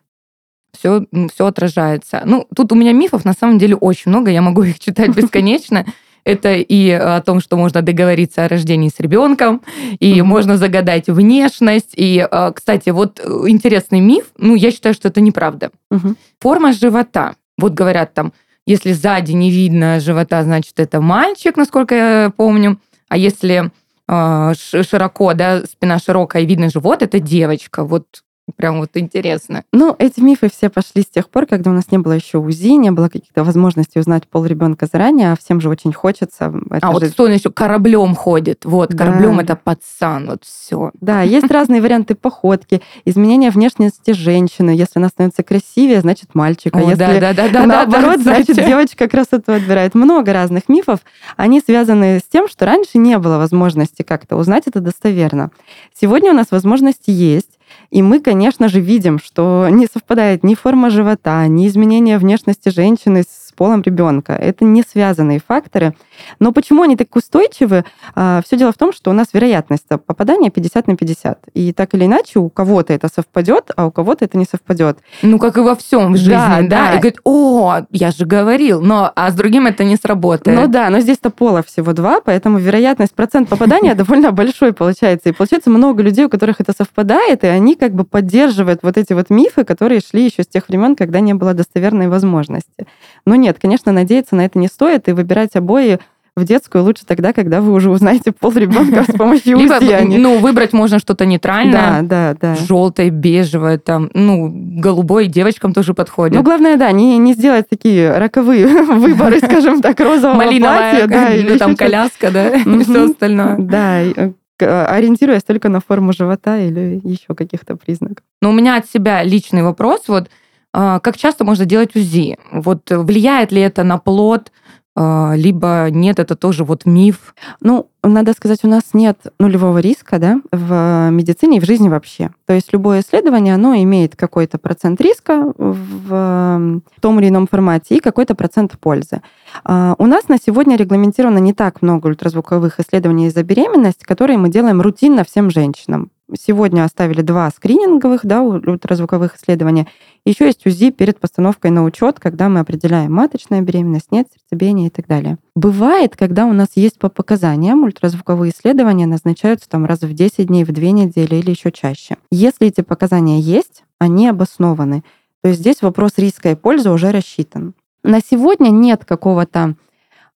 все, 0.78 1.06
все 1.34 1.46
отражается. 1.46 2.24
Ну, 2.26 2.46
тут 2.54 2.74
у 2.74 2.76
меня 2.76 2.92
мифов 2.92 3.24
на 3.24 3.32
самом 3.32 3.58
деле 3.58 3.78
очень 3.78 4.12
много, 4.12 4.32
я 4.32 4.42
могу 4.42 4.64
их 4.64 4.80
читать 4.80 5.12
бесконечно. 5.16 5.86
Это 6.24 6.54
и 6.54 6.90
о 6.90 7.22
том, 7.22 7.40
что 7.42 7.58
можно 7.58 7.82
договориться 7.82 8.46
о 8.46 8.48
рождении 8.48 8.90
с 8.90 9.00
ребенком, 9.00 9.62
и 10.00 10.20
mm-hmm. 10.20 10.24
можно 10.24 10.58
загадать 10.58 11.08
внешность. 11.08 11.94
И, 11.96 12.20
а, 12.20 12.52
кстати, 12.52 12.90
вот 12.90 13.20
э, 13.20 13.30
интересный 13.48 14.00
миф, 14.00 14.26
ну, 14.38 14.56
я 14.56 14.72
считаю, 14.72 14.94
что 14.94 15.08
это 15.08 15.22
неправда. 15.22 15.72
Mm-hmm. 15.92 16.16
Форма 16.40 16.74
живота. 16.74 17.36
Вот 17.58 17.74
говорят 17.74 18.14
там, 18.14 18.34
если 18.66 18.92
сзади 18.92 19.32
не 19.32 19.52
видно 19.52 20.00
живота, 20.00 20.44
значит, 20.44 20.80
это 20.80 21.02
мальчик, 21.02 21.58
насколько 21.58 21.96
я 21.96 22.32
помню. 22.36 22.80
А 23.10 23.18
если 23.18 23.72
э, 24.08 24.54
широко, 24.56 25.34
да, 25.34 25.64
спина 25.66 26.00
широкая 26.00 26.44
и 26.44 26.46
видно 26.46 26.70
живот, 26.70 27.02
это 27.02 27.20
девочка. 27.20 27.84
Вот 27.84 28.24
Прям 28.56 28.80
вот 28.80 28.92
интересно. 28.96 29.64
Ну, 29.74 29.96
эти 29.98 30.20
мифы 30.20 30.50
все 30.50 30.70
пошли 30.70 31.04
с 31.04 31.08
тех 31.08 31.30
пор, 31.30 31.46
когда 31.46 31.72
у 31.72 31.74
нас 31.74 31.92
не 31.92 31.98
было 31.98 32.14
еще 32.14 32.38
УЗИ, 32.38 32.78
не 32.78 32.92
было 32.92 33.10
каких-то 33.10 33.44
возможностей 33.44 34.00
узнать 34.00 34.28
пол 34.28 34.46
ребенка 34.46 34.88
заранее, 34.92 35.34
а 35.34 35.36
всем 35.36 35.62
же 35.62 35.70
очень 35.70 35.94
хочется. 35.94 36.54
Это 36.70 36.88
а 36.88 36.92
же... 37.00 37.08
вот 37.08 37.20
он 37.20 37.32
еще 37.32 37.52
кораблем 37.52 38.16
ходит. 38.16 38.66
Вот, 38.66 38.90
да. 38.90 38.98
кораблем 38.98 39.40
это 39.40 39.56
пацан, 39.56 40.28
вот 40.28 40.44
все. 40.44 40.92
Да, 41.00 41.22
есть 41.22 41.50
разные 41.50 41.82
варианты 41.82 42.16
походки, 42.16 42.82
изменения 43.06 43.50
внешности 43.50 44.12
женщины. 44.12 44.72
Если 44.72 45.00
она 45.00 45.10
становится 45.10 45.44
красивее, 45.44 46.02
значит 46.02 46.34
мальчик. 46.34 46.76
А 46.76 46.82
если 46.82 46.96
да, 46.96 47.20
да, 47.20 47.34
да, 47.34 47.50
да, 47.50 47.66
наоборот, 47.66 48.18
да, 48.18 48.36
значит 48.36 48.56
девочка 48.56 49.08
красоту 49.08 49.54
отбирает. 49.54 49.96
Много 49.96 50.34
разных 50.34 50.70
мифов. 50.70 51.00
Они 51.38 51.60
связаны 51.60 52.20
с 52.20 52.24
тем, 52.24 52.48
что 52.48 52.66
раньше 52.66 52.98
не 52.98 53.18
было 53.18 53.38
возможности 53.38 54.02
как-то 54.02 54.36
узнать 54.36 54.64
это 54.68 54.80
достоверно. 54.80 55.52
Сегодня 55.94 56.32
у 56.32 56.36
нас 56.36 56.48
возможности 56.52 57.12
есть. 57.12 57.60
И 57.92 58.02
мы, 58.02 58.22
конечно 58.22 58.70
же, 58.70 58.80
видим, 58.80 59.20
что 59.20 59.68
не 59.70 59.86
совпадает 59.86 60.44
ни 60.44 60.56
форма 60.56 60.90
живота, 60.90 61.46
ни 61.48 61.68
изменение 61.68 62.18
внешности 62.18 62.70
женщины 62.70 63.24
с 63.24 63.41
с 63.52 63.58
полом 63.58 63.82
ребенка. 63.82 64.34
Это 64.34 64.64
не 64.64 64.82
связанные 64.82 65.40
факторы. 65.46 65.94
Но 66.40 66.52
почему 66.52 66.84
они 66.84 66.96
так 66.96 67.14
устойчивы? 67.16 67.84
А, 68.16 68.42
Все 68.46 68.58
дело 68.58 68.72
в 68.72 68.78
том, 68.78 68.94
что 68.94 69.12
у 69.12 69.14
нас 69.14 69.28
вероятность 69.34 69.88
попадания 70.06 70.50
50 70.50 70.88
на 70.88 70.96
50. 70.96 71.40
И 71.54 71.74
так 71.74 71.94
или 71.94 72.06
иначе 72.06 72.40
у 72.40 72.50
кого-то 72.50 72.94
это 72.94 73.10
совпадет, 73.14 73.72
а 73.76 73.88
у 73.88 73.92
кого-то 73.92 74.26
это 74.26 74.38
не 74.38 74.46
совпадет. 74.46 75.00
Ну, 75.22 75.38
как 75.40 75.58
и 75.58 75.62
во 75.62 75.76
всем 75.76 76.14
в 76.14 76.18
жизни, 76.18 76.32
да? 76.32 76.62
да? 76.62 76.68
да. 76.68 76.94
И 76.94 77.00
говорит, 77.00 77.20
о, 77.24 77.82
я 77.92 78.12
же 78.12 78.26
говорил, 78.26 78.82
но 78.82 79.12
а 79.16 79.32
с 79.32 79.36
другим 79.36 79.68
это 79.68 79.84
не 79.84 79.96
сработает. 79.96 80.58
Ну 80.58 80.68
да, 80.68 80.90
но 80.90 81.00
здесь-то 81.00 81.30
пола 81.30 81.64
всего 81.64 81.94
два, 81.94 82.22
поэтому 82.22 82.58
вероятность, 82.58 83.14
процент 83.14 83.50
попадания 83.50 83.96
довольно 83.96 84.32
большой 84.32 84.74
получается. 84.74 85.30
И 85.30 85.32
получается 85.34 85.70
много 85.70 86.02
людей, 86.02 86.26
у 86.26 86.30
которых 86.30 86.62
это 86.62 86.74
совпадает, 86.78 87.44
и 87.44 87.48
они 87.48 87.76
как 87.76 87.94
бы 87.94 88.04
поддерживают 88.04 88.84
вот 88.84 88.98
эти 88.98 89.14
вот 89.14 89.30
мифы, 89.30 89.64
которые 89.64 90.02
шли 90.02 90.26
еще 90.26 90.44
с 90.44 90.48
тех 90.48 90.70
времен, 90.70 90.96
когда 90.96 91.20
не 91.20 91.34
было 91.34 91.54
достоверной 91.54 92.08
возможности. 92.08 92.88
Но 93.26 93.36
нет, 93.42 93.58
конечно, 93.60 93.92
надеяться 93.92 94.36
на 94.36 94.46
это 94.46 94.58
не 94.58 94.68
стоит, 94.68 95.10
и 95.10 95.12
выбирать 95.12 95.56
обои 95.56 96.00
в 96.36 96.46
детскую 96.46 96.84
лучше 96.84 97.06
тогда, 97.06 97.34
когда 97.34 97.60
вы 97.60 97.74
уже 97.74 97.90
узнаете 97.90 98.32
пол 98.32 98.54
ребенка 98.54 99.04
с 99.04 99.14
помощью 99.14 99.58
УЗИ. 99.58 100.18
Ну, 100.18 100.40
выбрать 100.40 100.72
можно 100.72 100.98
что-то 101.00 101.26
нейтральное. 101.26 102.02
Да, 102.02 102.34
да, 102.34 102.38
да. 102.40 102.56
Желтое, 102.56 103.10
бежевое, 103.10 103.78
там, 103.78 104.10
ну, 104.14 104.50
голубой 104.54 105.28
девочкам 105.28 105.74
тоже 105.74 105.94
подходит. 105.94 106.38
Ну, 106.38 106.44
главное, 106.44 106.78
да, 106.78 106.92
не, 106.92 107.18
не 107.18 107.34
сделать 107.34 107.68
такие 107.70 108.18
роковые 108.18 108.66
выборы, 108.84 109.40
скажем 109.44 109.82
так, 109.82 110.00
розового 110.00 110.38
Малиновая, 110.38 110.92
платья. 110.92 111.08
Да, 111.08 111.34
или 111.34 111.58
там 111.58 111.76
коляска, 111.76 112.32
да, 112.32 112.48
и 112.56 112.84
все 112.84 113.06
остальное. 113.06 113.58
Да, 113.58 114.02
э, 114.02 114.32
ориентируясь 114.60 115.44
только 115.44 115.68
на 115.68 115.82
форму 115.82 116.14
живота 116.14 116.60
или 116.60 117.02
еще 117.04 117.36
каких-то 117.36 117.76
признаков. 117.76 118.24
Но 118.42 118.52
у 118.52 118.54
меня 118.54 118.78
от 118.78 118.90
себя 118.90 119.22
личный 119.24 119.64
вопрос, 119.64 120.04
вот 120.08 120.30
как 120.74 121.18
часто 121.18 121.44
можно 121.44 121.66
делать 121.66 121.96
УЗИ? 121.96 122.38
Вот 122.52 122.90
влияет 122.90 123.52
ли 123.52 123.62
это 123.62 123.84
на 123.84 123.98
плод? 123.98 124.52
А, 124.96 125.34
либо 125.36 125.88
нет, 125.90 126.20
это 126.20 126.36
тоже 126.36 126.66
вот 126.66 126.86
миф? 126.86 127.34
Ну, 127.62 127.90
надо 128.04 128.34
сказать, 128.34 128.64
у 128.64 128.68
нас 128.68 128.82
нет 128.94 129.18
нулевого 129.40 129.78
риска 129.78 130.18
да, 130.18 130.42
в 130.52 131.10
медицине 131.12 131.58
и 131.58 131.60
в 131.60 131.66
жизни 131.66 131.88
вообще. 131.88 132.32
То 132.48 132.54
есть 132.54 132.74
любое 132.74 133.02
исследование, 133.02 133.54
оно 133.54 133.76
имеет 133.76 134.16
какой-то 134.16 134.58
процент 134.58 135.00
риска 135.00 135.54
в 135.58 136.82
том 137.00 137.20
или 137.20 137.30
ином 137.30 137.48
формате 137.48 137.96
и 137.98 138.00
какой-то 138.00 138.34
процент 138.34 138.80
пользы. 138.80 139.22
А, 139.64 139.96
у 140.00 140.08
нас 140.08 140.30
на 140.30 140.38
сегодня 140.44 140.78
регламентировано 140.78 141.38
не 141.38 141.54
так 141.54 141.82
много 141.82 142.08
ультразвуковых 142.08 142.80
исследований 142.80 143.30
за 143.30 143.44
беременность, 143.44 144.04
которые 144.04 144.38
мы 144.38 144.50
делаем 144.50 144.82
рутинно 144.82 145.24
всем 145.24 145.52
женщинам. 145.52 146.10
Сегодня 146.40 146.86
оставили 146.86 147.22
два 147.22 147.50
скрининговых 147.50 148.26
да, 148.26 148.42
ультразвуковых 148.42 149.36
исследования. 149.36 149.88
Еще 150.26 150.46
есть 150.46 150.66
УЗИ 150.66 150.92
перед 150.92 151.20
постановкой 151.20 151.72
на 151.72 151.84
учет, 151.84 152.20
когда 152.20 152.48
мы 152.48 152.62
определяем 152.62 153.14
маточная 153.14 153.62
беременность, 153.62 154.12
нет, 154.12 154.28
сердцебиение 154.34 154.88
и 154.88 154.90
так 154.90 155.08
далее. 155.08 155.38
Бывает, 155.56 156.16
когда 156.16 156.46
у 156.46 156.54
нас 156.54 156.70
есть 156.76 156.98
по 156.98 157.10
показаниям 157.10 157.84
ультразвуковые 157.84 158.54
исследования, 158.54 159.06
назначаются 159.06 159.70
там 159.70 159.86
раз 159.86 160.02
в 160.02 160.14
10 160.14 160.48
дней, 160.48 160.64
в 160.64 160.72
2 160.72 160.84
недели 160.92 161.36
или 161.36 161.52
еще 161.52 161.72
чаще. 161.72 162.16
Если 162.32 162.68
эти 162.68 162.82
показания 162.82 163.40
есть, 163.40 163.84
они 164.00 164.28
обоснованы. 164.28 165.04
То 165.42 165.50
есть 165.50 165.60
здесь 165.60 165.82
вопрос 165.82 166.14
риска 166.18 166.52
и 166.52 166.56
пользы 166.56 166.90
уже 166.90 167.12
рассчитан. 167.12 167.74
На 168.04 168.20
сегодня 168.22 168.70
нет 168.70 169.04
какого-то 169.04 169.76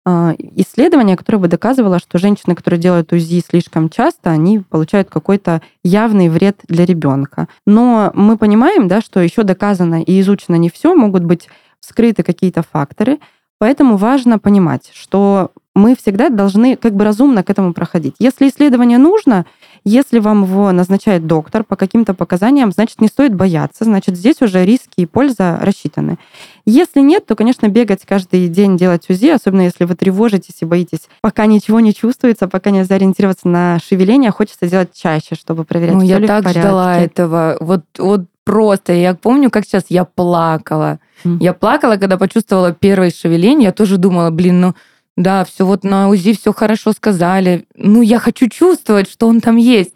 а, 0.04 0.34
исследование, 0.38 1.16
которое 1.16 1.38
бы 1.38 1.48
доказывало, 1.48 1.98
что 1.98 2.18
женщины, 2.18 2.54
которые 2.54 2.78
делают 2.78 3.12
УЗИ 3.12 3.40
слишком 3.40 3.88
часто, 3.88 4.30
они 4.30 4.60
получают 4.60 5.08
какой-то 5.08 5.62
явный 5.82 6.28
вред 6.28 6.60
для 6.68 6.84
ребенка. 6.84 7.48
Но 7.66 8.12
мы 8.14 8.36
понимаем, 8.36 8.86
да, 8.86 9.00
что 9.00 9.20
еще 9.20 9.42
доказано 9.42 10.02
и 10.02 10.20
изучено 10.20 10.56
не 10.56 10.70
все, 10.70 10.94
могут 10.94 11.24
быть 11.24 11.48
скрыты 11.80 12.22
какие-то 12.22 12.62
факторы, 12.62 13.18
поэтому 13.58 13.96
важно 13.96 14.38
понимать, 14.38 14.90
что 14.94 15.50
мы 15.76 15.94
всегда 15.94 16.30
должны 16.30 16.76
как 16.76 16.94
бы 16.94 17.04
разумно 17.04 17.44
к 17.44 17.50
этому 17.50 17.74
проходить. 17.74 18.14
Если 18.18 18.48
исследование 18.48 18.96
нужно, 18.96 19.44
если 19.84 20.20
вам 20.20 20.44
его 20.44 20.72
назначает 20.72 21.26
доктор 21.26 21.64
по 21.64 21.76
каким-то 21.76 22.14
показаниям, 22.14 22.72
значит, 22.72 23.00
не 23.02 23.08
стоит 23.08 23.34
бояться, 23.34 23.84
значит, 23.84 24.16
здесь 24.16 24.40
уже 24.40 24.64
риски 24.64 25.02
и 25.02 25.06
польза 25.06 25.58
рассчитаны. 25.60 26.16
Если 26.64 27.00
нет, 27.00 27.26
то, 27.26 27.36
конечно, 27.36 27.68
бегать 27.68 28.06
каждый 28.06 28.48
день, 28.48 28.78
делать 28.78 29.08
УЗИ, 29.10 29.28
особенно 29.28 29.60
если 29.60 29.84
вы 29.84 29.94
тревожитесь 29.94 30.62
и 30.62 30.64
боитесь, 30.64 31.08
пока 31.20 31.44
ничего 31.44 31.78
не 31.80 31.94
чувствуется, 31.94 32.48
пока 32.48 32.70
нельзя 32.70 32.94
ориентироваться 32.94 33.46
на 33.46 33.78
шевеление, 33.78 34.30
хочется 34.30 34.66
делать 34.66 34.94
чаще, 34.94 35.34
чтобы 35.34 35.64
проверять, 35.64 35.94
ну, 35.94 36.00
я 36.00 36.26
так 36.26 36.48
ждала 36.48 36.96
этого. 36.96 37.58
Вот, 37.60 37.82
вот 37.98 38.22
просто. 38.46 38.92
Я 38.92 39.14
помню, 39.14 39.50
как 39.50 39.64
сейчас 39.64 39.86
я 39.88 40.04
плакала. 40.04 41.00
Mm. 41.24 41.38
Я 41.40 41.52
плакала, 41.52 41.96
когда 41.96 42.16
почувствовала 42.16 42.72
первое 42.72 43.10
шевеление. 43.10 43.66
Я 43.66 43.72
тоже 43.72 43.98
думала, 43.98 44.30
блин, 44.30 44.60
ну 44.60 44.74
да, 45.16 45.44
все 45.44 45.66
вот 45.66 45.84
на 45.84 46.08
УЗИ 46.08 46.32
все 46.34 46.52
хорошо 46.52 46.92
сказали. 46.92 47.64
Ну, 47.74 48.02
я 48.02 48.18
хочу 48.18 48.48
чувствовать, 48.48 49.10
что 49.10 49.26
он 49.26 49.40
там 49.40 49.56
есть. 49.56 49.94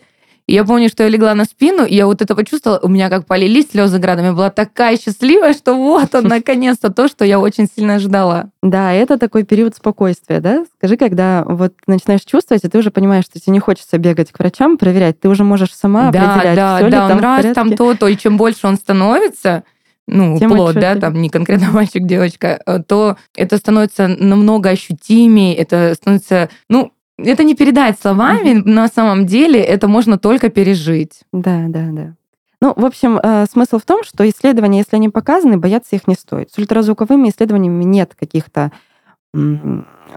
И 0.50 0.54
я 0.54 0.64
помню, 0.64 0.88
что 0.88 1.04
я 1.04 1.08
легла 1.08 1.32
на 1.36 1.44
спину, 1.44 1.84
и 1.84 1.94
я 1.94 2.06
вот 2.06 2.22
это 2.22 2.34
почувствовала, 2.34 2.80
у 2.82 2.88
меня 2.88 3.08
как 3.08 3.24
полились 3.24 3.70
слезы 3.70 4.00
градом. 4.00 4.24
Я 4.24 4.32
была 4.32 4.50
такая 4.50 4.96
счастливая, 4.96 5.52
что 5.52 5.74
вот 5.74 6.12
он, 6.12 6.24
наконец-то, 6.28 6.90
то, 6.90 7.06
что 7.06 7.24
я 7.24 7.38
очень 7.38 7.68
сильно 7.72 8.00
ждала. 8.00 8.50
Да, 8.60 8.92
это 8.92 9.16
такой 9.16 9.44
период 9.44 9.76
спокойствия, 9.76 10.40
да? 10.40 10.64
Скажи, 10.76 10.96
когда 10.96 11.44
вот 11.46 11.74
начинаешь 11.86 12.22
чувствовать, 12.22 12.64
и 12.64 12.68
ты 12.68 12.78
уже 12.78 12.90
понимаешь, 12.90 13.26
что 13.26 13.38
тебе 13.38 13.52
не 13.52 13.60
хочется 13.60 13.96
бегать 13.98 14.32
к 14.32 14.40
врачам, 14.40 14.76
проверять, 14.76 15.20
ты 15.20 15.28
уже 15.28 15.44
можешь 15.44 15.72
сама 15.72 16.10
да, 16.10 16.32
определять, 16.32 16.56
да, 16.56 16.76
все 16.78 16.90
да, 16.90 17.02
ли 17.02 17.08
там 17.08 17.18
он 17.18 17.22
раз 17.22 17.54
там 17.54 17.76
то, 17.76 17.94
то, 17.94 18.08
и 18.08 18.16
чем 18.16 18.36
больше 18.36 18.66
он 18.66 18.74
становится, 18.74 19.62
ну, 20.08 20.36
Тем 20.36 20.50
плод, 20.50 20.74
да, 20.74 20.96
там 20.96 21.14
не 21.22 21.28
конкретно 21.28 21.70
мальчик, 21.72 22.04
девочка, 22.04 22.60
э, 22.66 22.80
то 22.80 23.16
это 23.36 23.56
становится 23.56 24.08
намного 24.08 24.70
ощутимее, 24.70 25.54
это 25.54 25.94
становится, 25.94 26.48
ну, 26.68 26.90
это 27.24 27.44
не 27.44 27.54
передать 27.54 27.98
словами, 28.00 28.50
mm-hmm. 28.50 28.68
на 28.68 28.88
самом 28.88 29.26
деле 29.26 29.60
это 29.60 29.88
можно 29.88 30.18
только 30.18 30.48
пережить. 30.48 31.20
Да, 31.32 31.64
да, 31.68 31.88
да. 31.90 32.14
Ну, 32.62 32.74
в 32.76 32.84
общем, 32.84 33.18
э, 33.22 33.46
смысл 33.50 33.78
в 33.78 33.84
том, 33.84 34.04
что 34.04 34.28
исследования, 34.28 34.78
если 34.78 34.96
они 34.96 35.08
показаны, 35.08 35.56
бояться 35.56 35.96
их 35.96 36.06
не 36.06 36.14
стоит. 36.14 36.50
С 36.52 36.58
ультразвуковыми 36.58 37.28
исследованиями 37.28 37.84
нет 37.84 38.14
каких-то 38.18 38.70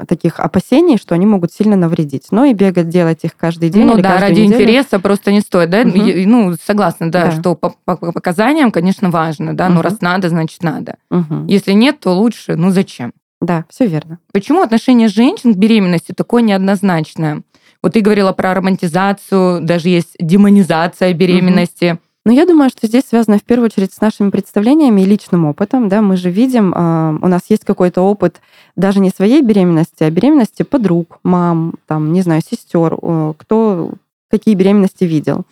таких 0.08 0.40
опасений, 0.40 0.98
что 0.98 1.14
они 1.14 1.28
могут 1.28 1.54
сильно 1.54 1.76
навредить. 1.76 2.28
Но 2.32 2.46
и 2.46 2.54
бегать, 2.54 2.90
делать 2.90 3.20
их 3.24 3.38
каждый 3.38 3.70
день. 3.70 3.86
Ну 3.86 3.98
да, 3.98 4.20
ради 4.20 4.42
неделю. 4.42 4.56
интереса 4.56 5.00
просто 5.00 5.32
не 5.32 5.42
стоит, 5.42 5.70
да? 5.70 5.82
Угу. 5.82 5.92
Ну, 6.26 6.56
согласна, 6.62 7.12
да, 7.12 7.26
да, 7.26 7.32
что 7.32 7.54
по, 7.54 7.76
по 7.86 7.96
показаниям, 7.96 8.72
конечно, 8.72 9.12
важно, 9.12 9.56
да, 9.56 9.68
угу. 9.68 9.76
но 9.76 9.82
раз 9.84 10.02
надо, 10.02 10.30
значит 10.30 10.64
надо. 10.64 10.98
Угу. 11.12 11.46
Если 11.48 11.74
нет, 11.74 12.00
то 12.00 12.12
лучше, 12.12 12.56
ну 12.56 12.72
зачем? 12.72 13.14
Да, 13.44 13.66
все 13.70 13.88
верно. 13.88 14.20
Почему 14.32 14.62
отношение 14.62 15.10
женщин 15.10 15.54
к 15.54 15.58
беременности 15.58 16.14
такое 16.14 16.42
неоднозначное? 16.42 17.42
Вот 17.82 17.92
ты 17.92 18.00
говорила 18.00 18.32
про 18.32 18.54
романтизацию, 18.54 19.62
даже 19.62 19.90
есть 19.90 20.16
демонизация 20.18 21.14
беременности. 21.14 21.92
Угу. 21.92 22.00
Но 22.26 22.32
я 22.32 22.46
думаю, 22.46 22.70
что 22.70 22.88
здесь 22.88 23.04
связано 23.04 23.38
в 23.38 23.44
первую 23.44 23.66
очередь 23.66 23.92
с 23.92 24.00
нашими 24.00 24.30
представлениями 24.30 25.02
и 25.02 25.06
личным 25.06 25.44
опытом. 25.44 25.90
Да? 25.90 26.02
Мы 26.02 26.16
же 26.16 26.30
видим, 26.30 26.74
а, 26.74 27.18
у 27.22 27.28
нас 27.28 27.42
есть 27.50 27.66
какой-то 27.66 28.02
опыт 28.02 28.40
даже 28.78 29.02
не 29.02 29.10
своей 29.10 29.42
беременности, 29.42 30.04
а 30.04 30.10
беременности 30.10 30.64
подруг, 30.64 31.20
мам, 31.24 31.74
там, 31.86 32.14
не 32.14 32.22
знаю, 32.22 32.42
сестер, 32.50 32.96
кто 33.38 33.92
какие 34.32 34.56
беременности 34.56 35.04
видел. 35.04 35.44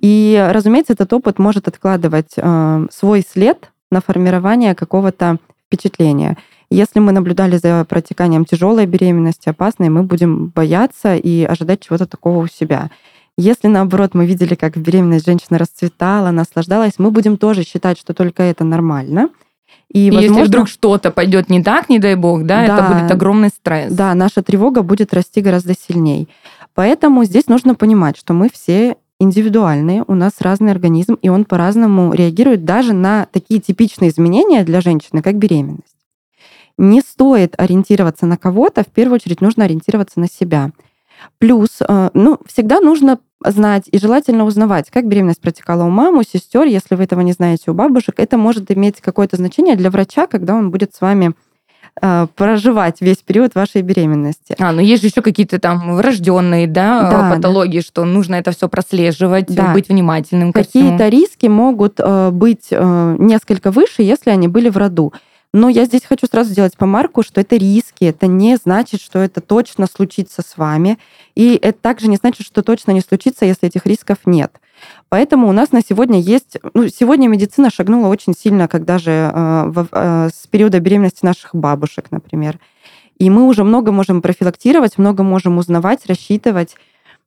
И, 0.00 0.40
разумеется, 0.52 0.92
этот 0.92 1.12
опыт 1.12 1.40
может 1.40 1.66
откладывать 1.66 2.34
а, 2.36 2.86
свой 2.92 3.24
след 3.28 3.72
на 3.90 4.00
формирование 4.00 4.76
какого-то 4.76 5.38
впечатления. 5.66 6.36
Если 6.70 6.98
мы 7.00 7.12
наблюдали 7.12 7.56
за 7.56 7.84
протеканием 7.88 8.44
тяжелой 8.44 8.86
беременности, 8.86 9.48
опасной, 9.48 9.88
мы 9.88 10.02
будем 10.02 10.48
бояться 10.48 11.14
и 11.14 11.44
ожидать 11.44 11.80
чего-то 11.80 12.06
такого 12.06 12.44
у 12.44 12.46
себя. 12.46 12.90
Если, 13.36 13.68
наоборот, 13.68 14.14
мы 14.14 14.26
видели, 14.26 14.54
как 14.54 14.76
беременность 14.76 15.26
женщины 15.26 15.58
расцветала, 15.58 16.30
наслаждалась, 16.30 16.94
мы 16.98 17.10
будем 17.10 17.36
тоже 17.36 17.64
считать, 17.64 17.98
что 17.98 18.14
только 18.14 18.42
это 18.42 18.64
нормально. 18.64 19.30
И, 19.92 20.10
возможно, 20.10 20.38
если 20.38 20.48
вдруг 20.48 20.68
что-то 20.68 21.10
пойдет 21.10 21.50
не 21.50 21.62
так, 21.62 21.88
не 21.88 21.98
дай 21.98 22.14
бог, 22.14 22.44
да, 22.44 22.66
да, 22.66 22.74
это 22.74 22.94
будет 22.94 23.10
огромный 23.10 23.48
стресс. 23.48 23.92
Да, 23.92 24.14
наша 24.14 24.42
тревога 24.42 24.82
будет 24.82 25.12
расти 25.14 25.40
гораздо 25.40 25.74
сильнее. 25.74 26.26
Поэтому 26.74 27.24
здесь 27.24 27.46
нужно 27.46 27.74
понимать, 27.74 28.16
что 28.16 28.34
мы 28.34 28.48
все 28.52 28.96
индивидуальные, 29.20 30.04
у 30.06 30.14
нас 30.14 30.32
разный 30.40 30.72
организм, 30.72 31.14
и 31.14 31.28
он 31.28 31.44
по-разному 31.44 32.12
реагирует 32.12 32.64
даже 32.64 32.92
на 32.92 33.26
такие 33.32 33.60
типичные 33.60 34.10
изменения 34.10 34.64
для 34.64 34.80
женщины, 34.80 35.22
как 35.22 35.36
беременность. 35.36 35.93
Не 36.76 37.00
стоит 37.00 37.54
ориентироваться 37.56 38.26
на 38.26 38.36
кого-то, 38.36 38.82
в 38.82 38.88
первую 38.88 39.16
очередь 39.16 39.40
нужно 39.40 39.64
ориентироваться 39.64 40.20
на 40.20 40.28
себя. 40.28 40.70
Плюс, 41.38 41.78
э, 41.86 42.10
ну, 42.14 42.38
всегда 42.46 42.80
нужно 42.80 43.18
знать 43.44 43.84
и 43.90 43.98
желательно 43.98 44.44
узнавать, 44.44 44.90
как 44.90 45.06
беременность 45.06 45.40
протекала 45.40 45.84
у 45.84 45.90
мамы, 45.90 46.20
у 46.20 46.22
сестер. 46.22 46.64
Если 46.64 46.94
вы 46.94 47.04
этого 47.04 47.20
не 47.20 47.32
знаете 47.32 47.70
у 47.70 47.74
бабушек, 47.74 48.14
это 48.18 48.38
может 48.38 48.70
иметь 48.70 49.00
какое-то 49.00 49.36
значение 49.36 49.76
для 49.76 49.90
врача, 49.90 50.26
когда 50.26 50.54
он 50.54 50.70
будет 50.70 50.94
с 50.94 51.00
вами 51.00 51.32
э, 52.00 52.26
проживать 52.34 53.00
весь 53.00 53.18
период 53.18 53.54
вашей 53.54 53.82
беременности. 53.82 54.56
А, 54.58 54.72
ну 54.72 54.80
есть 54.80 55.02
же 55.02 55.08
еще 55.08 55.20
какие-то 55.20 55.58
там 55.58 55.96
врожденные, 55.96 56.66
да, 56.66 57.10
да 57.10 57.36
патологии, 57.36 57.80
да. 57.80 57.86
что 57.86 58.04
нужно 58.04 58.36
это 58.36 58.50
все 58.52 58.68
прослеживать, 58.68 59.46
да. 59.46 59.72
быть 59.72 59.88
внимательным. 59.88 60.52
Какие-то 60.52 61.08
риски 61.08 61.46
могут 61.46 62.00
э, 62.00 62.30
быть 62.30 62.70
несколько 62.70 63.70
выше, 63.70 64.02
если 64.02 64.30
они 64.30 64.48
были 64.48 64.70
в 64.70 64.76
роду. 64.76 65.12
Но 65.54 65.68
я 65.68 65.84
здесь 65.84 66.02
хочу 66.04 66.26
сразу 66.26 66.50
сделать 66.50 66.76
помарку, 66.76 67.22
что 67.22 67.40
это 67.40 67.54
риски, 67.54 68.02
это 68.06 68.26
не 68.26 68.56
значит, 68.56 69.00
что 69.00 69.20
это 69.20 69.40
точно 69.40 69.86
случится 69.86 70.42
с 70.42 70.56
вами, 70.56 70.98
и 71.36 71.54
это 71.54 71.78
также 71.80 72.08
не 72.08 72.16
значит, 72.16 72.44
что 72.44 72.64
точно 72.64 72.90
не 72.90 73.00
случится, 73.00 73.44
если 73.44 73.68
этих 73.68 73.86
рисков 73.86 74.18
нет. 74.24 74.60
Поэтому 75.08 75.48
у 75.48 75.52
нас 75.52 75.70
на 75.70 75.80
сегодня 75.80 76.18
есть... 76.18 76.58
Ну, 76.74 76.88
сегодня 76.88 77.28
медицина 77.28 77.70
шагнула 77.70 78.08
очень 78.08 78.34
сильно, 78.34 78.66
когда 78.66 78.98
же 78.98 79.12
э, 79.12 79.64
в, 79.68 79.88
э, 79.92 80.30
с 80.34 80.48
периода 80.48 80.80
беременности 80.80 81.24
наших 81.24 81.54
бабушек, 81.54 82.06
например. 82.10 82.58
И 83.18 83.30
мы 83.30 83.44
уже 83.44 83.62
много 83.62 83.92
можем 83.92 84.22
профилактировать, 84.22 84.98
много 84.98 85.22
можем 85.22 85.58
узнавать, 85.58 86.04
рассчитывать. 86.06 86.74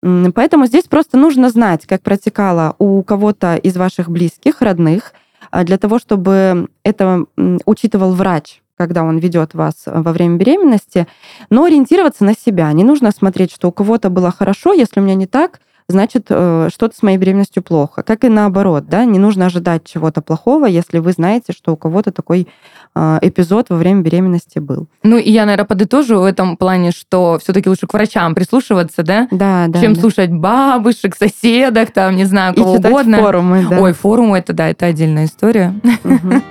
Поэтому 0.02 0.66
здесь 0.66 0.84
просто 0.84 1.18
нужно 1.18 1.50
знать, 1.50 1.86
как 1.86 2.02
протекало 2.02 2.76
у 2.78 3.02
кого-то 3.04 3.56
из 3.56 3.78
ваших 3.78 4.10
близких, 4.10 4.62
родных, 4.62 5.14
для 5.52 5.78
того, 5.78 6.00
чтобы 6.00 6.70
это 6.84 7.26
учитывал 7.66 8.14
врач, 8.14 8.62
когда 8.78 9.04
он 9.04 9.18
ведет 9.18 9.54
вас 9.54 9.84
во 9.86 10.14
время 10.14 10.38
беременности, 10.38 11.08
но 11.50 11.64
ориентироваться 11.64 12.24
на 12.24 12.34
себя. 12.34 12.72
Не 12.74 12.84
нужно 12.84 13.12
смотреть, 13.12 13.52
что 13.52 13.70
у 13.70 13.72
кого-то 13.72 14.10
было 14.10 14.32
хорошо, 14.32 14.74
если 14.74 15.00
у 15.00 15.04
меня 15.04 15.16
не 15.16 15.28
так, 15.28 15.60
значит, 15.90 16.28
э, 16.30 16.70
что-то 16.72 16.96
с 16.96 17.02
моей 17.02 17.18
беременностью 17.18 17.64
плохо. 17.64 18.04
Как 18.04 18.24
и 18.24 18.30
наоборот, 18.30 18.88
да, 18.88 19.06
не 19.06 19.20
нужно 19.20 19.46
ожидать 19.46 19.86
чего-то 19.86 20.22
плохого, 20.22 20.66
если 20.66 21.00
вы 21.00 21.12
знаете, 21.14 21.54
что 21.54 21.74
у 21.74 21.78
кого-то 21.78 22.12
такой 22.12 22.48
э, 22.96 23.20
эпизод 23.22 23.70
во 23.70 23.78
время 23.78 24.02
беременности 24.02 24.60
был. 24.60 24.88
Ну, 25.04 25.18
и 25.18 25.32
я, 25.32 25.46
наверное, 25.46 25.66
подытожу 25.66 26.20
в 26.20 26.26
этом 26.26 26.58
плане, 26.58 26.92
что 26.92 27.40
все-таки 27.42 27.70
лучше 27.70 27.88
к 27.88 27.94
врачам 27.94 28.36
прислушиваться, 28.36 29.04
да? 29.04 29.28
Да, 29.32 29.68
да. 29.70 29.82
Чем 29.82 29.94
да. 29.94 30.02
слушать 30.02 30.32
бабушек, 30.32 31.16
соседок, 31.16 31.92
там, 31.92 32.16
не 32.16 32.26
знаю, 32.26 32.54
кого 32.54 32.76
и 32.76 32.78
угодно. 32.80 33.20
форумы, 33.20 33.66
да. 33.70 33.80
Ой, 33.80 33.94
форумы, 33.94 34.38
это, 34.38 34.54
да, 34.54 34.70
это 34.70 34.88
отдельная 34.88 35.26
история. 35.26 35.74
Угу. 36.04 36.42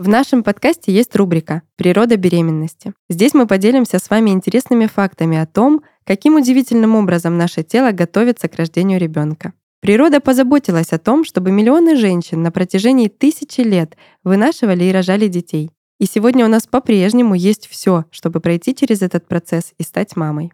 В 0.00 0.08
нашем 0.08 0.42
подкасте 0.42 0.92
есть 0.92 1.14
рубрика 1.14 1.60
«Природа 1.76 2.16
беременности». 2.16 2.94
Здесь 3.10 3.34
мы 3.34 3.46
поделимся 3.46 3.98
с 3.98 4.08
вами 4.08 4.30
интересными 4.30 4.86
фактами 4.86 5.36
о 5.36 5.44
том, 5.44 5.82
каким 6.04 6.36
удивительным 6.36 6.94
образом 6.94 7.36
наше 7.36 7.62
тело 7.62 7.90
готовится 7.92 8.48
к 8.48 8.56
рождению 8.56 8.98
ребенка. 8.98 9.52
Природа 9.82 10.20
позаботилась 10.20 10.94
о 10.94 10.98
том, 10.98 11.22
чтобы 11.22 11.50
миллионы 11.50 11.96
женщин 11.96 12.42
на 12.42 12.50
протяжении 12.50 13.08
тысячи 13.08 13.60
лет 13.60 13.98
вынашивали 14.24 14.84
и 14.84 14.90
рожали 14.90 15.28
детей. 15.28 15.70
И 15.98 16.06
сегодня 16.06 16.46
у 16.46 16.48
нас 16.48 16.66
по-прежнему 16.66 17.34
есть 17.34 17.66
все, 17.66 18.06
чтобы 18.10 18.40
пройти 18.40 18.74
через 18.74 19.02
этот 19.02 19.28
процесс 19.28 19.74
и 19.76 19.82
стать 19.82 20.16
мамой. 20.16 20.50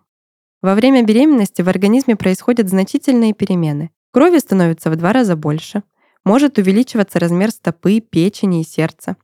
Во 0.60 0.74
время 0.74 1.04
беременности 1.04 1.62
в 1.62 1.68
организме 1.68 2.16
происходят 2.16 2.68
значительные 2.68 3.32
перемены. 3.32 3.92
Крови 4.10 4.38
становится 4.38 4.90
в 4.90 4.96
два 4.96 5.12
раза 5.12 5.36
больше. 5.36 5.84
Может 6.24 6.58
увеличиваться 6.58 7.20
размер 7.20 7.52
стопы, 7.52 8.00
печени 8.00 8.62
и 8.62 8.64
сердца. 8.64 9.14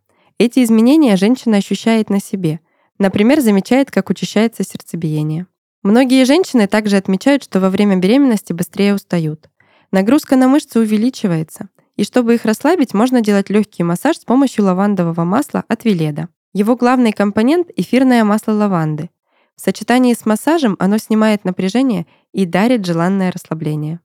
Эти 0.44 0.64
изменения 0.64 1.14
женщина 1.14 1.58
ощущает 1.58 2.10
на 2.10 2.18
себе. 2.18 2.58
Например, 2.98 3.38
замечает, 3.40 3.92
как 3.92 4.10
учащается 4.10 4.64
сердцебиение. 4.64 5.46
Многие 5.84 6.24
женщины 6.24 6.66
также 6.66 6.96
отмечают, 6.96 7.44
что 7.44 7.60
во 7.60 7.70
время 7.70 7.94
беременности 7.98 8.52
быстрее 8.52 8.92
устают. 8.92 9.48
Нагрузка 9.92 10.34
на 10.34 10.48
мышцы 10.48 10.80
увеличивается, 10.80 11.68
и 11.94 12.02
чтобы 12.02 12.34
их 12.34 12.44
расслабить, 12.44 12.92
можно 12.92 13.20
делать 13.20 13.50
легкий 13.50 13.84
массаж 13.84 14.16
с 14.16 14.24
помощью 14.24 14.64
лавандового 14.64 15.22
масла 15.22 15.62
от 15.68 15.84
Веледа. 15.84 16.28
Его 16.52 16.74
главный 16.74 17.12
компонент— 17.12 17.68
эфирное 17.76 18.24
масло 18.24 18.50
лаванды. 18.50 19.10
В 19.54 19.60
сочетании 19.60 20.12
с 20.12 20.26
массажем 20.26 20.74
оно 20.80 20.98
снимает 20.98 21.44
напряжение 21.44 22.04
и 22.32 22.46
дарит 22.46 22.84
желанное 22.84 23.30
расслабление. 23.30 24.00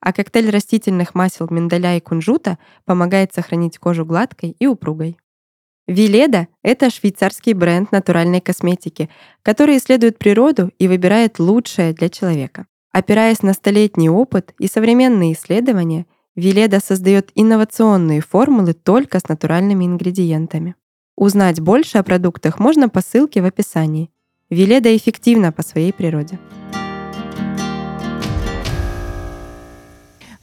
А 0.00 0.12
коктейль 0.12 0.50
растительных 0.50 1.14
масел 1.14 1.46
миндаля 1.48 1.96
и 1.96 2.00
кунжута 2.00 2.58
помогает 2.84 3.32
сохранить 3.32 3.78
кожу 3.78 4.04
гладкой 4.04 4.50
и 4.50 4.66
упругой. 4.66 5.16
Веледа— 5.88 6.48
это 6.62 6.90
швейцарский 6.90 7.54
бренд 7.54 7.92
натуральной 7.92 8.42
косметики, 8.42 9.08
который 9.42 9.78
исследует 9.78 10.18
природу 10.18 10.70
и 10.78 10.86
выбирает 10.86 11.38
лучшее 11.38 11.94
для 11.94 12.10
человека. 12.10 12.66
Опираясь 12.92 13.42
на 13.42 13.54
столетний 13.54 14.10
опыт 14.10 14.52
и 14.58 14.68
современные 14.68 15.32
исследования, 15.32 16.04
Веледа 16.36 16.80
создает 16.80 17.30
инновационные 17.34 18.20
формулы 18.20 18.74
только 18.74 19.18
с 19.18 19.28
натуральными 19.28 19.86
ингредиентами. 19.86 20.74
Узнать 21.16 21.58
больше 21.58 21.96
о 21.96 22.02
продуктах 22.02 22.58
можно 22.58 22.90
по 22.90 23.00
ссылке 23.00 23.40
в 23.40 23.46
описании. 23.46 24.10
Веледа 24.50 24.94
эффективна 24.94 25.52
по 25.52 25.62
своей 25.62 25.92
природе. 25.94 26.38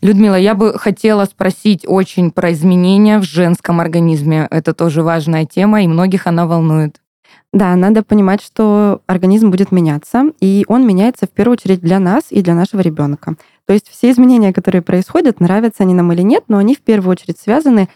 Людмила, 0.06 0.36
я 0.36 0.54
бы 0.54 0.78
хотела 0.78 1.26
спросить 1.26 1.84
очень 1.88 2.30
про 2.30 2.52
изменения 2.54 3.18
в 3.18 3.24
женском 3.24 3.80
организме. 3.80 4.48
Это 4.52 4.76
тоже 4.76 5.02
важная 5.02 5.48
тема, 5.48 5.82
и 5.82 5.88
многих 5.88 6.28
она 6.28 6.46
волнует. 6.46 7.02
Да, 7.52 7.76
надо 7.76 8.04
понимать, 8.04 8.44
что 8.44 9.02
организм 9.08 9.50
будет 9.50 9.72
меняться, 9.72 10.26
и 10.40 10.64
он 10.68 10.86
меняется 10.86 11.26
в 11.26 11.32
первую 11.32 11.54
очередь 11.54 11.82
для 11.82 11.98
нас 11.98 12.26
и 12.30 12.44
для 12.44 12.53
нашего 12.53 12.82
ребенка. 12.82 13.36
То 13.66 13.74
есть 13.74 13.90
все 13.90 14.12
изменения, 14.12 14.53
которые 14.53 14.84
происходят, 14.84 15.40
нравятся 15.40 15.82
они 15.82 15.96
нам 15.96 16.14
или 16.14 16.22
нет, 16.22 16.44
но 16.50 16.60
они 16.60 16.75
в 16.75 16.82
первую 16.82 17.14
очередь 17.14 17.40
связаны 17.40 17.90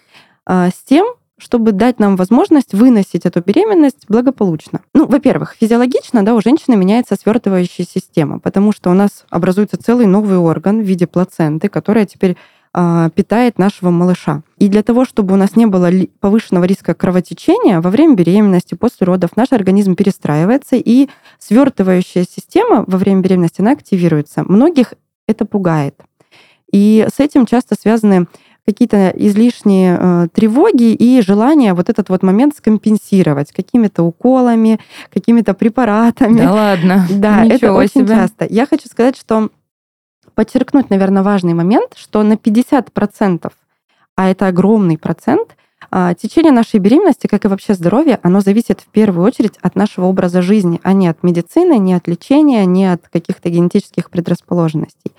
э, 0.47 0.69
с 0.69 0.83
тем, 0.83 1.05
чтобы 1.39 1.71
дать 1.71 1.99
нам 1.99 2.15
возможность 2.15 2.73
выносить 2.73 3.25
эту 3.25 3.41
беременность 3.41 4.05
благополучно. 4.07 4.81
Ну, 4.93 5.07
во-первых, 5.07 5.55
физиологично, 5.59 6.23
да, 6.23 6.35
у 6.35 6.41
женщины 6.41 6.75
меняется 6.75 7.15
свертывающая 7.15 7.85
система, 7.85 8.39
потому 8.39 8.71
что 8.71 8.89
у 8.89 8.93
нас 8.93 9.25
образуется 9.29 9.77
целый 9.77 10.05
новый 10.05 10.37
орган 10.37 10.81
в 10.81 10.85
виде 10.85 11.07
плаценты, 11.07 11.69
которая 11.69 12.05
теперь 12.05 12.37
э, 12.73 13.09
питает 13.15 13.57
нашего 13.57 13.89
малыша. 13.89 14.43
И 14.57 14.67
для 14.67 14.83
того, 14.83 15.05
чтобы 15.05 15.33
у 15.33 15.37
нас 15.37 15.55
не 15.55 15.65
было 15.65 15.89
повышенного 16.19 16.65
риска 16.65 16.93
кровотечения 16.93 17.81
во 17.81 17.89
время 17.89 18.15
беременности, 18.15 18.75
после 18.75 19.05
родов, 19.05 19.35
наш 19.35 19.51
организм 19.51 19.95
перестраивается, 19.95 20.75
и 20.75 21.09
свертывающая 21.39 22.25
система 22.29 22.83
во 22.85 22.97
время 22.97 23.21
беременности, 23.21 23.61
она 23.61 23.71
активируется. 23.71 24.43
Многих 24.43 24.93
это 25.27 25.45
пугает. 25.45 25.95
И 26.71 27.07
с 27.13 27.19
этим 27.19 27.45
часто 27.45 27.75
связаны 27.79 28.27
какие-то 28.65 29.09
излишние 29.15 29.97
э, 29.99 30.27
тревоги 30.33 30.93
и 30.93 31.21
желание 31.21 31.73
вот 31.73 31.89
этот 31.89 32.09
вот 32.09 32.23
момент 32.23 32.55
скомпенсировать 32.55 33.51
какими-то 33.51 34.03
уколами, 34.03 34.79
какими-то 35.11 35.53
препаратами. 35.53 36.39
Да 36.39 36.53
ладно. 36.53 37.07
Да, 37.19 37.43
Ничего 37.43 37.55
это 37.55 37.73
очень 37.73 38.05
себе. 38.05 38.15
часто. 38.15 38.45
Я 38.49 38.65
хочу 38.65 38.87
сказать, 38.87 39.17
что 39.17 39.49
подчеркнуть, 40.35 40.89
наверное, 40.89 41.23
важный 41.23 41.53
момент, 41.53 41.93
что 41.95 42.23
на 42.23 42.33
50%, 42.33 43.51
а 44.15 44.29
это 44.29 44.47
огромный 44.47 44.97
процент, 44.97 45.55
э, 45.91 46.13
течение 46.21 46.51
нашей 46.51 46.79
беременности, 46.79 47.27
как 47.27 47.45
и 47.45 47.47
вообще 47.47 47.73
здоровье, 47.73 48.19
оно 48.21 48.41
зависит 48.41 48.81
в 48.81 48.87
первую 48.87 49.25
очередь 49.25 49.57
от 49.61 49.75
нашего 49.75 50.05
образа 50.05 50.41
жизни, 50.41 50.79
а 50.83 50.93
не 50.93 51.07
от 51.07 51.23
медицины, 51.23 51.77
не 51.77 51.93
от 51.93 52.07
лечения, 52.07 52.65
не 52.65 52.85
от 52.85 53.07
каких-то 53.09 53.49
генетических 53.49 54.09
предрасположенностей. 54.09 55.11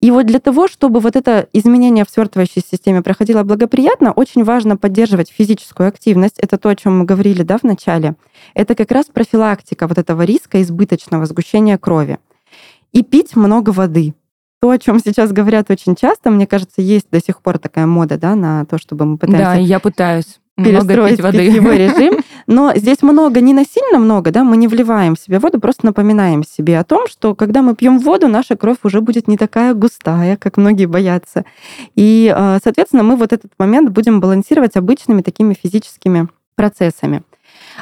И 0.00 0.10
вот 0.10 0.26
для 0.26 0.38
того, 0.38 0.68
чтобы 0.68 1.00
вот 1.00 1.16
это 1.16 1.48
изменение 1.52 2.04
в 2.04 2.10
свертывающей 2.10 2.62
системе 2.62 3.00
проходило 3.02 3.42
благоприятно, 3.42 4.12
очень 4.12 4.44
важно 4.44 4.76
поддерживать 4.76 5.30
физическую 5.30 5.88
активность. 5.88 6.38
Это 6.38 6.58
то, 6.58 6.68
о 6.68 6.76
чем 6.76 6.98
мы 6.98 7.04
говорили 7.04 7.42
да, 7.42 7.56
в 7.56 7.62
начале. 7.62 8.14
Это 8.52 8.74
как 8.74 8.90
раз 8.90 9.06
профилактика 9.06 9.86
вот 9.86 9.96
этого 9.96 10.22
риска 10.22 10.60
избыточного 10.60 11.24
сгущения 11.26 11.78
крови. 11.78 12.18
И 12.92 13.02
пить 13.02 13.34
много 13.34 13.70
воды. 13.70 14.14
То, 14.60 14.70
о 14.70 14.78
чем 14.78 14.98
сейчас 14.98 15.32
говорят 15.32 15.70
очень 15.70 15.96
часто, 15.96 16.30
мне 16.30 16.46
кажется, 16.46 16.82
есть 16.82 17.08
до 17.10 17.20
сих 17.20 17.40
пор 17.40 17.58
такая 17.58 17.86
мода 17.86 18.18
да, 18.18 18.34
на 18.34 18.64
то, 18.66 18.78
чтобы 18.78 19.04
мы 19.04 19.18
пытаемся... 19.18 19.44
Да, 19.44 19.54
я 19.54 19.80
пытаюсь 19.80 20.38
перестроить 20.56 21.20
воды. 21.20 21.38
питьевой 21.46 21.78
режим. 21.78 22.20
Но 22.46 22.72
здесь 22.74 23.02
много, 23.02 23.40
не 23.40 23.54
насильно 23.54 23.98
много, 23.98 24.30
да, 24.30 24.44
мы 24.44 24.56
не 24.56 24.68
вливаем 24.68 25.16
в 25.16 25.20
себя 25.20 25.40
воду, 25.40 25.58
просто 25.58 25.86
напоминаем 25.86 26.44
себе 26.44 26.78
о 26.78 26.84
том, 26.84 27.06
что 27.08 27.34
когда 27.34 27.62
мы 27.62 27.74
пьем 27.74 27.98
воду, 27.98 28.28
наша 28.28 28.56
кровь 28.56 28.78
уже 28.82 29.00
будет 29.00 29.28
не 29.28 29.36
такая 29.36 29.74
густая, 29.74 30.36
как 30.36 30.56
многие 30.56 30.86
боятся. 30.86 31.44
И, 31.94 32.32
э, 32.34 32.58
соответственно, 32.62 33.02
мы 33.02 33.16
вот 33.16 33.32
этот 33.32 33.52
момент 33.58 33.90
будем 33.90 34.20
балансировать 34.20 34.76
обычными 34.76 35.22
такими 35.22 35.54
физическими 35.54 36.28
процессами. 36.54 37.22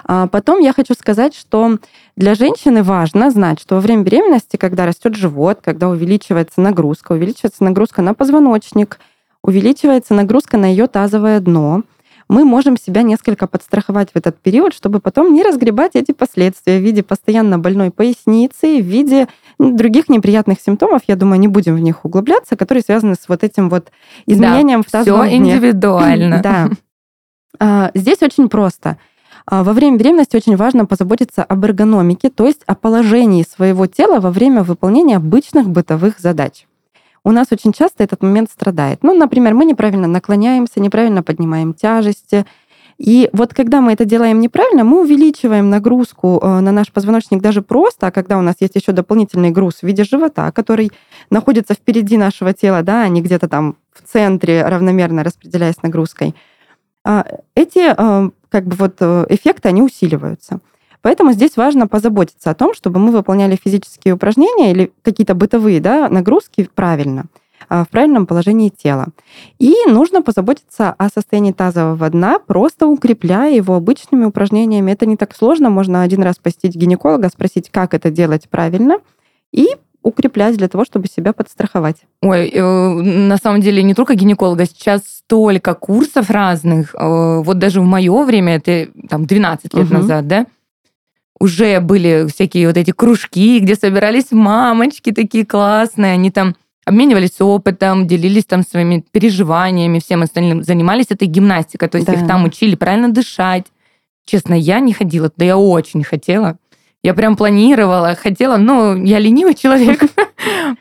А 0.05 0.27
потом 0.27 0.61
я 0.61 0.73
хочу 0.73 0.95
сказать, 0.95 1.35
что 1.35 1.79
для 2.17 2.35
женщины 2.35 2.83
важно 2.83 3.31
знать, 3.31 3.61
что 3.61 3.75
во 3.75 3.81
время 3.81 4.03
беременности, 4.03 4.57
когда 4.57 4.87
растет 4.87 5.17
живот, 5.17 5.61
когда 5.63 5.89
увеличивается 5.89 6.61
нагрузка, 6.61 7.13
увеличивается 7.13 7.65
нагрузка 7.65 8.03
на 8.03 8.15
позвоночник, 8.15 8.99
увеличивается 9.43 10.15
нагрузка 10.15 10.57
на 10.57 10.67
ее 10.67 10.87
тазовое 10.87 11.41
дно, 11.41 11.83
мы 12.33 12.47
можем 12.47 12.79
себя 12.79 13.03
несколько 13.03 13.47
подстраховать 13.47 14.11
в 14.13 14.17
этот 14.17 14.39
период, 14.39 14.73
чтобы 14.73 15.01
потом 15.01 15.35
не 15.35 15.43
разгребать 15.43 15.93
эти 15.95 16.13
последствия 16.13 16.79
в 16.79 16.83
виде 16.83 17.03
постоянно 17.03 17.59
больной 17.59 17.91
поясницы, 17.91 18.81
в 18.81 18.87
виде 18.87 19.29
других 19.59 20.09
неприятных 20.09 20.59
симптомов, 20.59 21.03
я 21.07 21.17
думаю, 21.17 21.39
не 21.39 21.49
будем 21.49 21.77
в 21.77 21.81
них 21.81 22.07
углубляться, 22.07 22.57
которые 22.57 22.83
связаны 22.83 23.17
с 23.17 23.29
вот 23.29 23.45
этим 23.45 23.69
вот 23.69 23.91
изменением 24.25 24.81
да, 24.81 24.89
в 24.89 24.91
тазовом 24.91 25.27
Все 25.27 25.37
индивидуально. 25.37 26.41
Да. 26.43 26.71
А, 27.61 27.91
здесь 27.95 28.23
очень 28.23 28.49
просто. 28.49 28.97
А, 29.45 29.63
во 29.63 29.75
время 29.75 29.99
беременности 29.99 30.35
очень 30.35 30.57
важно 30.57 30.87
позаботиться 30.87 31.45
об 31.45 31.63
эргономике, 31.67 32.31
то 32.31 32.47
есть 32.47 32.63
о 32.67 32.75
положении 32.75 33.45
своего 33.45 33.87
тела 33.87 34.21
во 34.21 34.31
время 34.31 34.63
выполнения 34.63 35.17
обычных 35.17 35.69
бытовых 35.69 36.19
задач. 36.19 36.67
У 37.25 37.31
нас 37.31 37.49
очень 37.53 37.73
часто 37.73 38.05
этот 38.05 38.23
момент 38.23 38.51
страдает. 38.51 39.03
Ну, 39.03 39.15
например, 39.15 39.55
мы 39.55 39.65
неправильно 39.65 40.09
наклоняемся, 40.09 40.81
неправильно 40.81 41.23
поднимаем 41.23 41.73
тяжести. 41.73 42.47
И 42.99 43.31
вот 43.33 43.55
когда 43.55 43.81
мы 43.81 43.93
это 43.93 44.05
делаем 44.05 44.41
неправильно, 44.41 44.85
мы 44.85 45.01
увеличиваем 45.01 45.71
нагрузку 45.71 46.39
э, 46.43 46.61
на 46.61 46.73
наш 46.73 46.93
позвоночник 46.93 47.41
даже 47.41 47.63
просто, 47.63 48.09
а 48.09 48.11
когда 48.11 48.39
у 48.39 48.43
нас 48.43 48.57
есть 48.61 48.77
еще 48.77 48.93
дополнительный 48.93 49.51
груз 49.51 49.77
в 49.77 49.83
виде 49.85 50.05
живота, 50.05 50.53
который 50.53 50.93
находится 51.31 51.75
впереди 51.75 52.17
нашего 52.17 52.53
тела, 52.53 52.83
да, 52.83 53.03
а 53.03 53.09
не 53.09 53.23
где-то 53.23 53.49
там 53.49 53.77
в 53.93 54.03
центре 54.03 54.65
равномерно 54.65 55.25
распределяясь 55.25 55.83
нагрузкой, 55.83 56.35
а, 57.05 57.27
эти 57.55 57.93
э, 57.97 58.31
как 58.49 58.65
бы 58.67 58.77
вот 58.77 58.97
э, 59.01 59.27
эффекты, 59.31 59.69
они 59.69 59.83
усиливаются. 59.83 60.61
Поэтому 61.03 61.33
здесь 61.33 61.57
важно 61.57 61.89
позаботиться 61.89 62.51
о 62.51 62.55
том, 62.55 62.75
чтобы 62.75 63.01
мы 63.01 63.11
выполняли 63.11 63.59
физические 63.63 64.15
упражнения 64.15 64.71
или 64.71 64.93
какие-то 65.03 65.35
бытовые 65.35 65.81
да, 65.81 66.09
нагрузки 66.09 66.69
правильно, 66.75 67.27
а, 67.69 67.85
в 67.85 67.89
правильном 67.89 68.27
положении 68.27 68.69
тела. 68.71 69.09
И 69.59 69.75
нужно 69.87 70.23
позаботиться 70.23 70.95
о 70.97 71.09
состоянии 71.09 71.53
тазового 71.53 72.09
дна, 72.09 72.39
просто 72.39 72.87
укрепляя 72.87 73.53
его 73.53 73.75
обычными 73.75 74.25
упражнениями. 74.25 74.93
Это 74.93 75.07
не 75.07 75.17
так 75.17 75.35
сложно, 75.35 75.71
можно 75.71 76.03
один 76.03 76.23
раз 76.23 76.37
посетить 76.37 76.77
гинеколога, 76.77 77.29
спросить, 77.29 77.69
как 77.71 77.95
это 77.95 78.11
делать 78.11 78.49
правильно, 78.49 78.99
и 79.53 79.69
укреплять 80.03 80.57
для 80.57 80.69
того, 80.69 80.85
чтобы 80.85 81.07
себя 81.07 81.33
подстраховать. 81.33 81.97
Ой, 82.23 82.49
э, 82.49 82.61
на 82.61 83.37
самом 83.37 83.61
деле 83.61 83.83
не 83.83 83.95
только 83.95 84.15
гинеколога, 84.15 84.67
сейчас 84.67 85.03
столько 85.07 85.75
курсов 85.75 86.31
разных. 86.31 86.95
Э, 86.95 87.41
вот 87.43 87.59
даже 87.59 87.81
в 87.81 87.85
мое 87.85 88.25
время, 88.25 88.57
это 88.57 88.89
там 89.09 89.27
12 89.27 89.75
лет 89.75 89.87
угу. 89.87 89.95
назад, 89.95 90.27
да, 90.27 90.47
уже 91.43 91.81
были 91.81 92.29
всякие 92.33 92.69
вот 92.69 92.77
эти 92.77 92.93
кружки, 92.93 93.59
где 93.59 93.75
собирались 93.75 94.31
мамочки 94.31 95.11
такие 95.11 95.45
классные, 95.45 96.13
они 96.13 96.31
там 96.31 96.55
обменивались 96.85 97.41
опытом, 97.41 98.07
делились 98.07 98.45
там 98.45 98.63
своими 98.63 99.05
переживаниями, 99.11 99.99
всем 99.99 100.23
остальным, 100.23 100.63
занимались 100.63 101.07
этой 101.09 101.27
гимнастикой, 101.27 101.89
то 101.89 101.97
есть 101.97 102.07
да. 102.07 102.13
их 102.13 102.29
там 102.29 102.45
учили 102.45 102.77
правильно 102.77 103.09
дышать. 103.09 103.67
Честно, 104.25 104.55
я 104.55 104.79
не 104.79 104.93
ходила, 104.93 105.33
да 105.37 105.45
я 105.45 105.59
очень 105.59 106.05
хотела. 106.05 106.59
Я 107.03 107.13
прям 107.13 107.37
планировала, 107.37 108.15
хотела, 108.15 108.57
но 108.57 108.95
я 108.95 109.19
ленивый 109.19 109.55
человек 109.55 110.01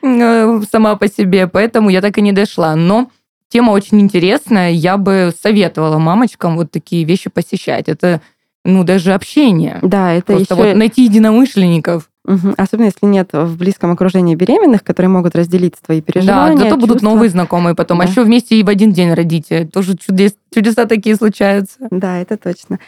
сама 0.70 0.94
по 0.94 1.08
себе, 1.08 1.48
поэтому 1.48 1.90
я 1.90 2.00
так 2.00 2.18
и 2.18 2.22
не 2.22 2.30
дошла. 2.30 2.76
Но 2.76 3.10
тема 3.48 3.72
очень 3.72 4.00
интересная, 4.00 4.70
я 4.70 4.96
бы 4.96 5.34
советовала 5.42 5.98
мамочкам 5.98 6.54
вот 6.54 6.70
такие 6.70 7.02
вещи 7.02 7.30
посещать. 7.30 7.88
Это 7.88 8.20
ну, 8.64 8.84
даже 8.84 9.12
общение. 9.12 9.78
Да, 9.82 10.12
это 10.12 10.34
Просто 10.34 10.54
еще... 10.54 10.64
вот 10.64 10.76
найти 10.76 11.04
единомышленников. 11.04 12.08
Угу. 12.24 12.54
Особенно 12.56 12.86
если 12.86 13.04
нет 13.06 13.30
в 13.32 13.56
близком 13.56 13.90
окружении 13.90 14.36
беременных, 14.36 14.84
которые 14.84 15.10
могут 15.10 15.34
разделить 15.34 15.74
твои 15.84 16.00
переживания. 16.00 16.56
Да, 16.56 16.64
зато 16.64 16.76
будут 16.76 16.96
чувства. 16.98 17.08
новые 17.10 17.30
знакомые 17.30 17.74
потом. 17.74 18.00
А 18.00 18.04
да. 18.04 18.08
А 18.08 18.10
еще 18.10 18.22
вместе 18.22 18.56
и 18.56 18.62
в 18.62 18.68
один 18.68 18.92
день 18.92 19.12
родите. 19.12 19.64
Тоже 19.64 19.96
чудес, 19.96 20.34
чудеса 20.54 20.86
такие 20.86 21.16
случаются. 21.16 21.78
Да, 21.90 22.18
это 22.18 22.36
точно. 22.36 22.78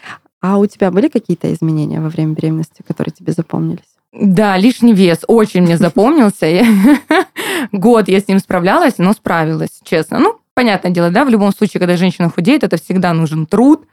А 0.40 0.58
у 0.58 0.66
тебя 0.66 0.92
были 0.92 1.08
какие-то 1.08 1.52
изменения 1.52 2.00
во 2.00 2.10
время 2.10 2.34
беременности, 2.34 2.84
которые 2.86 3.12
тебе 3.12 3.32
запомнились? 3.32 3.82
Да, 4.12 4.56
лишний 4.56 4.92
вес 4.92 5.20
очень 5.26 5.62
мне 5.62 5.76
запомнился. 5.78 6.46
Год 7.72 8.08
я 8.08 8.20
с 8.20 8.28
ним 8.28 8.38
справлялась, 8.38 8.98
но 8.98 9.12
справилась, 9.14 9.80
честно. 9.82 10.20
Ну, 10.20 10.36
понятное 10.54 10.92
дело, 10.92 11.10
да, 11.10 11.24
в 11.24 11.28
любом 11.28 11.52
случае, 11.52 11.80
когда 11.80 11.96
женщина 11.96 12.30
худеет, 12.30 12.62
это 12.62 12.76
всегда 12.76 13.12
нужен 13.12 13.46
труд, 13.46 13.84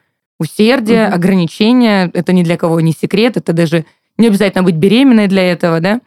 усердие, 0.41 1.07
угу. 1.07 1.15
ограничения. 1.15 2.09
Это 2.13 2.33
ни 2.33 2.43
для 2.43 2.57
кого 2.57 2.81
не 2.81 2.93
секрет, 2.93 3.37
это 3.37 3.53
даже 3.53 3.85
не 4.17 4.27
обязательно 4.27 4.63
быть 4.63 4.75
беременной 4.75 5.27
для 5.27 5.43
этого, 5.43 5.79
да. 5.79 6.01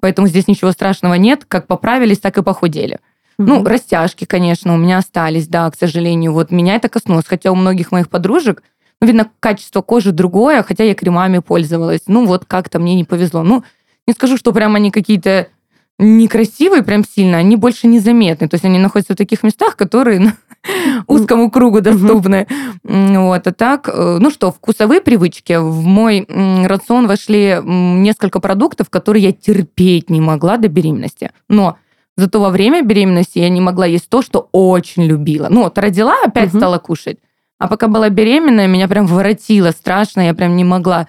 Поэтому 0.00 0.26
здесь 0.26 0.48
ничего 0.48 0.72
страшного 0.72 1.14
нет. 1.14 1.44
Как 1.46 1.66
поправились, 1.66 2.18
так 2.18 2.36
и 2.38 2.42
похудели. 2.42 2.98
Угу. 3.38 3.48
Ну, 3.48 3.64
растяжки, 3.64 4.24
конечно, 4.24 4.74
у 4.74 4.76
меня 4.76 4.98
остались, 4.98 5.48
да, 5.48 5.70
к 5.70 5.76
сожалению. 5.76 6.32
Вот 6.32 6.50
меня 6.50 6.76
это 6.76 6.88
коснулось. 6.88 7.26
Хотя 7.26 7.52
у 7.52 7.54
многих 7.54 7.92
моих 7.92 8.08
подружек, 8.08 8.62
ну, 9.00 9.06
видно, 9.06 9.30
качество 9.40 9.82
кожи 9.82 10.12
другое, 10.12 10.62
хотя 10.62 10.84
я 10.84 10.94
кремами 10.94 11.38
пользовалась. 11.38 12.02
Ну, 12.06 12.24
вот 12.26 12.44
как-то 12.46 12.78
мне 12.78 12.94
не 12.94 13.04
повезло. 13.04 13.42
Ну, 13.42 13.64
не 14.06 14.14
скажу, 14.14 14.36
что 14.36 14.52
прям 14.52 14.74
они 14.74 14.90
какие-то 14.90 15.48
некрасивые 15.98 16.82
прям 16.82 17.04
сильно, 17.04 17.38
они 17.38 17.56
больше 17.56 17.86
незаметны. 17.86 18.48
То 18.48 18.54
есть 18.54 18.64
они 18.64 18.78
находятся 18.78 19.14
в 19.14 19.16
таких 19.16 19.42
местах, 19.42 19.76
которые 19.76 20.20
ну, 20.20 20.30
узкому 21.06 21.50
кругу 21.50 21.80
доступны. 21.80 22.46
Вот, 22.82 23.46
а 23.46 23.52
так, 23.52 23.88
э, 23.88 24.18
ну 24.20 24.30
что, 24.30 24.50
вкусовые 24.50 25.00
привычки. 25.00 25.56
В 25.56 25.84
мой 25.84 26.26
рацион 26.28 27.06
вошли 27.06 27.58
несколько 27.62 28.40
продуктов, 28.40 28.90
которые 28.90 29.24
я 29.24 29.32
терпеть 29.32 30.10
не 30.10 30.20
могла 30.20 30.56
до 30.56 30.68
беременности. 30.68 31.30
Но 31.48 31.76
зато 32.16 32.40
во 32.40 32.50
время 32.50 32.82
беременности 32.82 33.38
я 33.38 33.48
не 33.48 33.60
могла 33.60 33.86
есть 33.86 34.08
то, 34.08 34.22
что 34.22 34.48
очень 34.52 35.04
любила. 35.04 35.48
Ну 35.50 35.62
вот, 35.62 35.78
родила, 35.78 36.14
опять 36.24 36.50
стала 36.50 36.78
кушать. 36.78 37.18
А 37.58 37.68
пока 37.68 37.86
была 37.86 38.08
беременная, 38.08 38.66
меня 38.66 38.88
прям 38.88 39.06
воротило 39.06 39.70
страшно, 39.70 40.22
я 40.22 40.34
прям 40.34 40.56
не 40.56 40.64
могла 40.64 41.06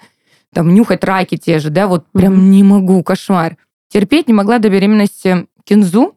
там 0.54 0.72
нюхать 0.72 1.04
раки 1.04 1.36
те 1.36 1.58
же, 1.58 1.70
да, 1.70 1.86
вот 1.86 2.06
прям 2.12 2.50
не 2.50 2.62
могу, 2.62 3.02
кошмар. 3.02 3.56
Терпеть 3.88 4.28
не 4.28 4.34
могла 4.34 4.58
до 4.58 4.68
беременности 4.68 5.46
кинзу, 5.64 6.16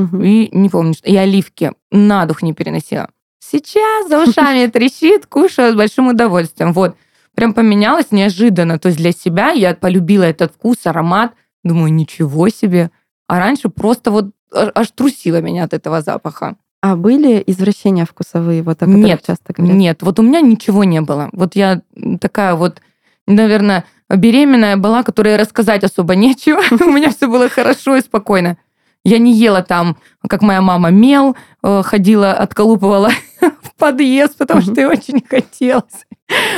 Угу. 0.00 0.22
И 0.22 0.48
не 0.56 0.68
помню, 0.68 0.94
что... 0.94 1.08
И 1.08 1.16
оливки 1.16 1.72
на 1.90 2.26
дух 2.26 2.42
не 2.42 2.52
переносила. 2.52 3.08
Сейчас 3.38 4.08
за 4.08 4.22
ушами 4.22 4.66
трещит, 4.72 5.26
кушаю 5.26 5.72
с 5.72 5.76
большим 5.76 6.08
удовольствием. 6.08 6.72
Вот. 6.72 6.96
Прям 7.34 7.54
поменялось 7.54 8.10
неожиданно. 8.10 8.78
То 8.78 8.88
есть 8.88 8.98
для 8.98 9.12
себя 9.12 9.50
я 9.50 9.74
полюбила 9.74 10.24
этот 10.24 10.52
вкус, 10.52 10.78
аромат. 10.84 11.32
Думаю, 11.64 11.92
ничего 11.92 12.48
себе. 12.48 12.90
А 13.28 13.38
раньше 13.38 13.68
просто 13.68 14.10
вот 14.10 14.30
аж 14.52 14.90
трусило 14.90 15.40
меня 15.40 15.64
от 15.64 15.74
этого 15.74 16.02
запаха. 16.02 16.56
А 16.82 16.96
были 16.96 17.42
извращения 17.46 18.06
вкусовые, 18.06 18.62
вот 18.62 18.78
о 18.78 18.86
которых 18.86 19.04
нет, 19.04 19.22
часто 19.26 19.52
говорят? 19.52 19.76
Нет, 19.76 20.02
вот 20.02 20.18
у 20.18 20.22
меня 20.22 20.40
ничего 20.40 20.82
не 20.84 21.02
было. 21.02 21.28
Вот 21.32 21.54
я 21.54 21.82
такая 22.20 22.54
вот, 22.54 22.80
наверное, 23.26 23.84
беременная 24.16 24.76
была, 24.76 25.02
которой 25.02 25.36
рассказать 25.36 25.84
особо 25.84 26.14
нечего. 26.14 26.62
У 26.84 26.90
меня 26.90 27.10
все 27.10 27.28
было 27.28 27.48
хорошо 27.48 27.96
и 27.96 28.00
спокойно. 28.00 28.56
Я 29.02 29.18
не 29.18 29.32
ела 29.32 29.62
там, 29.62 29.96
как 30.28 30.42
моя 30.42 30.60
мама, 30.60 30.90
мел, 30.90 31.34
э, 31.62 31.82
ходила, 31.82 32.32
отколупывала 32.32 33.10
в 33.40 33.74
подъезд, 33.78 34.36
потому 34.36 34.60
что 34.60 34.88
очень 34.88 35.24
хотелось. 35.26 36.06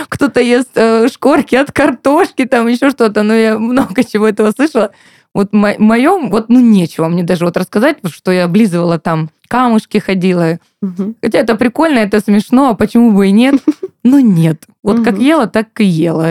Кто-то 0.08 0.40
ест 0.40 0.70
э, 0.74 1.08
шкорки 1.08 1.54
от 1.54 1.70
картошки, 1.70 2.44
там 2.44 2.66
еще 2.66 2.90
что-то, 2.90 3.22
но 3.22 3.34
я 3.34 3.58
много 3.58 4.02
чего 4.02 4.28
этого 4.28 4.50
слышала. 4.50 4.90
Вот 5.34 5.52
в 5.52 5.54
моем, 5.54 6.30
вот, 6.30 6.48
ну, 6.48 6.60
нечего 6.60 7.08
мне 7.08 7.22
даже 7.22 7.44
вот 7.44 7.56
рассказать, 7.56 7.98
что 8.06 8.32
я 8.32 8.44
облизывала 8.44 8.98
там 8.98 9.30
камушки 9.48 9.98
ходила. 9.98 10.58
Угу. 10.80 11.16
Хотя 11.22 11.40
это 11.40 11.56
прикольно, 11.56 11.98
это 11.98 12.20
смешно, 12.20 12.70
а 12.70 12.74
почему 12.74 13.12
бы 13.12 13.28
и 13.28 13.32
нет? 13.32 13.56
Ну, 14.04 14.18
нет. 14.18 14.64
Вот 14.82 14.96
угу. 14.96 15.04
как 15.04 15.18
ела, 15.20 15.46
так 15.46 15.80
и 15.80 15.84
ела. 15.84 16.26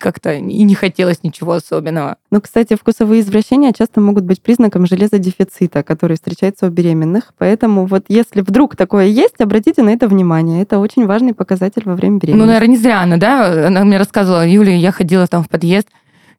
Как-то 0.00 0.32
и 0.32 0.62
не 0.62 0.74
хотелось 0.74 1.22
ничего 1.22 1.52
особенного. 1.52 2.16
Ну, 2.30 2.40
кстати, 2.40 2.76
вкусовые 2.80 3.20
извращения 3.20 3.74
часто 3.74 4.00
могут 4.00 4.24
быть 4.24 4.40
признаком 4.40 4.86
железодефицита, 4.86 5.82
который 5.82 6.14
встречается 6.14 6.64
у 6.66 6.70
беременных. 6.70 7.34
Поэтому 7.36 7.84
вот 7.84 8.06
если 8.08 8.40
вдруг 8.40 8.74
такое 8.74 9.04
есть, 9.04 9.38
обратите 9.38 9.82
на 9.82 9.90
это 9.90 10.08
внимание. 10.08 10.62
Это 10.62 10.78
очень 10.78 11.04
важный 11.04 11.34
показатель 11.34 11.82
во 11.84 11.94
время 11.94 12.20
беременности. 12.20 12.40
Ну, 12.40 12.46
наверное, 12.46 12.68
не 12.68 12.78
зря 12.78 13.02
она, 13.02 13.18
да? 13.18 13.66
Она 13.66 13.84
мне 13.84 13.98
рассказывала, 13.98 14.48
Юля, 14.48 14.74
я 14.74 14.90
ходила 14.90 15.26
там 15.26 15.44
в 15.44 15.50
подъезд, 15.50 15.88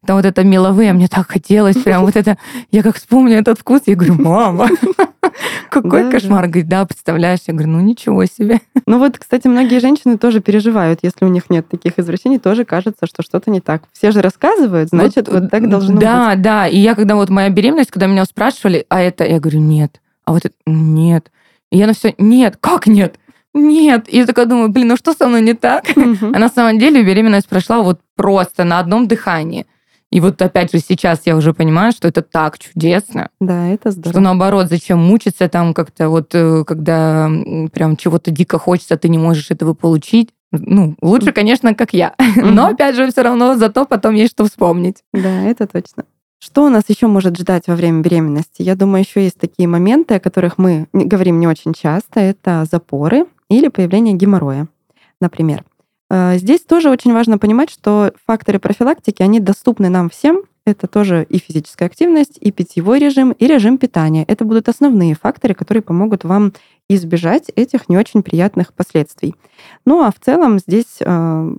там 0.05 0.15
вот 0.15 0.25
это 0.25 0.43
меловые, 0.43 0.93
мне 0.93 1.07
так 1.07 1.29
хотелось, 1.29 1.75
прям 1.83 2.03
вот 2.05 2.15
это, 2.15 2.38
я 2.71 2.83
как 2.83 2.95
вспомню 2.95 3.38
этот 3.38 3.59
вкус, 3.59 3.81
я 3.85 3.95
говорю, 3.95 4.15
мама, 4.15 4.69
какой 5.69 6.03
да, 6.03 6.12
кошмар. 6.12 6.41
Да. 6.43 6.47
Говорит, 6.47 6.67
да, 6.67 6.85
представляешь? 6.85 7.39
Я 7.47 7.53
говорю, 7.53 7.71
ну 7.71 7.79
ничего 7.81 8.25
себе. 8.25 8.62
Ну 8.85 8.99
вот, 8.99 9.17
кстати, 9.17 9.47
многие 9.47 9.79
женщины 9.79 10.17
тоже 10.17 10.39
переживают, 10.39 10.99
если 11.03 11.25
у 11.25 11.29
них 11.29 11.49
нет 11.49 11.67
таких 11.67 11.99
извращений, 11.99 12.39
тоже 12.39 12.65
кажется, 12.65 13.05
что 13.05 13.23
что-то 13.23 13.51
не 13.51 13.62
так. 13.62 13.83
Все 13.91 14.12
же 14.12 14.21
рассказывают, 14.21 14.89
значит, 14.89 15.27
вот, 15.27 15.41
вот 15.41 15.51
так 15.51 15.69
должно 15.69 15.99
да, 15.99 16.29
быть. 16.31 16.41
Да, 16.41 16.62
да. 16.62 16.67
И 16.67 16.77
я, 16.77 16.95
когда 16.95 17.15
вот 17.15 17.29
моя 17.29 17.49
беременность, 17.49 17.91
когда 17.91 18.07
меня 18.07 18.25
спрашивали, 18.25 18.85
а 18.89 19.01
это, 19.01 19.25
я 19.25 19.39
говорю, 19.39 19.59
нет. 19.59 20.01
А 20.25 20.31
вот 20.31 20.45
это, 20.45 20.55
нет. 20.65 21.31
И 21.71 21.77
я 21.77 21.88
на 21.88 21.93
все, 21.93 22.15
нет, 22.17 22.57
как 22.59 22.88
нет? 22.88 23.17
Нет. 23.53 24.05
И 24.07 24.17
я 24.17 24.25
такая 24.25 24.45
думаю, 24.45 24.69
блин, 24.69 24.89
ну 24.89 24.95
что 24.95 25.13
со 25.13 25.27
мной 25.27 25.41
не 25.41 25.53
так? 25.53 25.85
А 25.95 26.39
на 26.39 26.49
самом 26.49 26.79
деле 26.79 27.03
беременность 27.03 27.47
прошла 27.47 27.81
вот 27.81 27.99
просто 28.15 28.63
на 28.63 28.79
одном 28.79 29.07
дыхании. 29.07 29.65
И 30.12 30.22
вот 30.22 30.41
опять 30.41 30.72
же 30.72 30.80
сейчас 30.80 31.22
я 31.26 31.36
уже 31.36 31.54
понимаю, 31.54 31.91
что 31.91 32.08
это 32.08 32.22
так 32.22 32.58
чудесно. 32.58 33.30
Да, 33.39 33.67
это 33.67 33.91
здорово. 33.91 34.12
Что 34.12 34.19
наоборот, 34.19 34.67
зачем 34.69 35.00
мучиться 35.00 35.48
там 35.50 35.74
как-то 35.74 36.10
вот, 36.10 36.34
э, 36.34 36.63
когда 36.65 37.30
прям 37.72 37.95
чего-то 37.95 38.32
дико 38.32 38.58
хочется, 38.58 38.98
ты 38.98 39.08
не 39.08 39.19
можешь 39.19 39.52
этого 39.52 39.74
получить. 39.74 40.30
Ну, 40.52 40.95
лучше, 41.02 41.32
конечно, 41.32 41.76
как 41.76 41.93
я. 41.93 42.15
Но 42.36 42.67
опять 42.67 42.95
же, 42.95 43.12
все 43.12 43.22
равно 43.22 43.56
зато 43.56 43.86
потом 43.86 44.15
есть 44.15 44.32
что 44.32 44.45
вспомнить. 44.45 45.04
Да, 45.13 45.43
это 45.43 45.67
точно. 45.67 46.06
Что 46.39 46.65
у 46.65 46.69
нас 46.69 46.86
еще 46.88 47.08
может 47.08 47.38
ждать 47.38 47.67
во 47.67 47.76
время 47.76 48.02
беременности? 48.02 48.62
Я 48.62 48.76
думаю, 48.76 49.04
еще 49.04 49.24
есть 49.24 49.38
такие 49.38 49.67
моменты, 49.67 50.15
о 50.15 50.19
которых 50.19 50.58
мы 50.58 50.88
говорим 50.93 51.39
не 51.39 51.48
очень 51.48 51.74
часто. 51.74 52.22
Это 52.22 52.65
запоры 52.72 53.26
или 53.50 53.67
появление 53.67 54.15
геморроя, 54.15 54.67
например. 55.19 55.63
Э, 56.10 56.38
здесь 56.38 56.62
тоже 56.62 56.89
очень 56.89 57.13
важно 57.13 57.38
понимать, 57.38 57.69
что 57.69 58.13
факторы 58.26 58.60
профилактики, 58.60 59.22
они 59.22 59.39
доступны 59.39 59.89
нам 59.89 60.10
всем. 60.10 60.43
Это 60.65 60.88
тоже 60.88 61.26
и 61.28 61.39
физическая 61.39 61.88
активность, 61.88 62.38
и 62.39 62.52
питьевой 62.52 63.00
режим, 63.00 63.32
и 63.32 63.48
режим 63.48 63.78
питания. 63.78 64.24
Это 64.28 64.45
будут 64.45 64.69
основные 64.69 65.15
факторы, 65.15 65.56
которые 65.56 65.82
помогут 65.82 66.24
вам 66.24 66.54
избежать 66.88 67.50
этих 67.56 67.89
не 67.89 67.98
очень 67.98 68.22
приятных 68.22 68.74
последствий. 68.74 69.36
Ну 69.86 70.04
а 70.04 70.12
в 70.12 70.19
целом 70.24 70.60
здесь 70.60 70.98
э, 71.00 71.56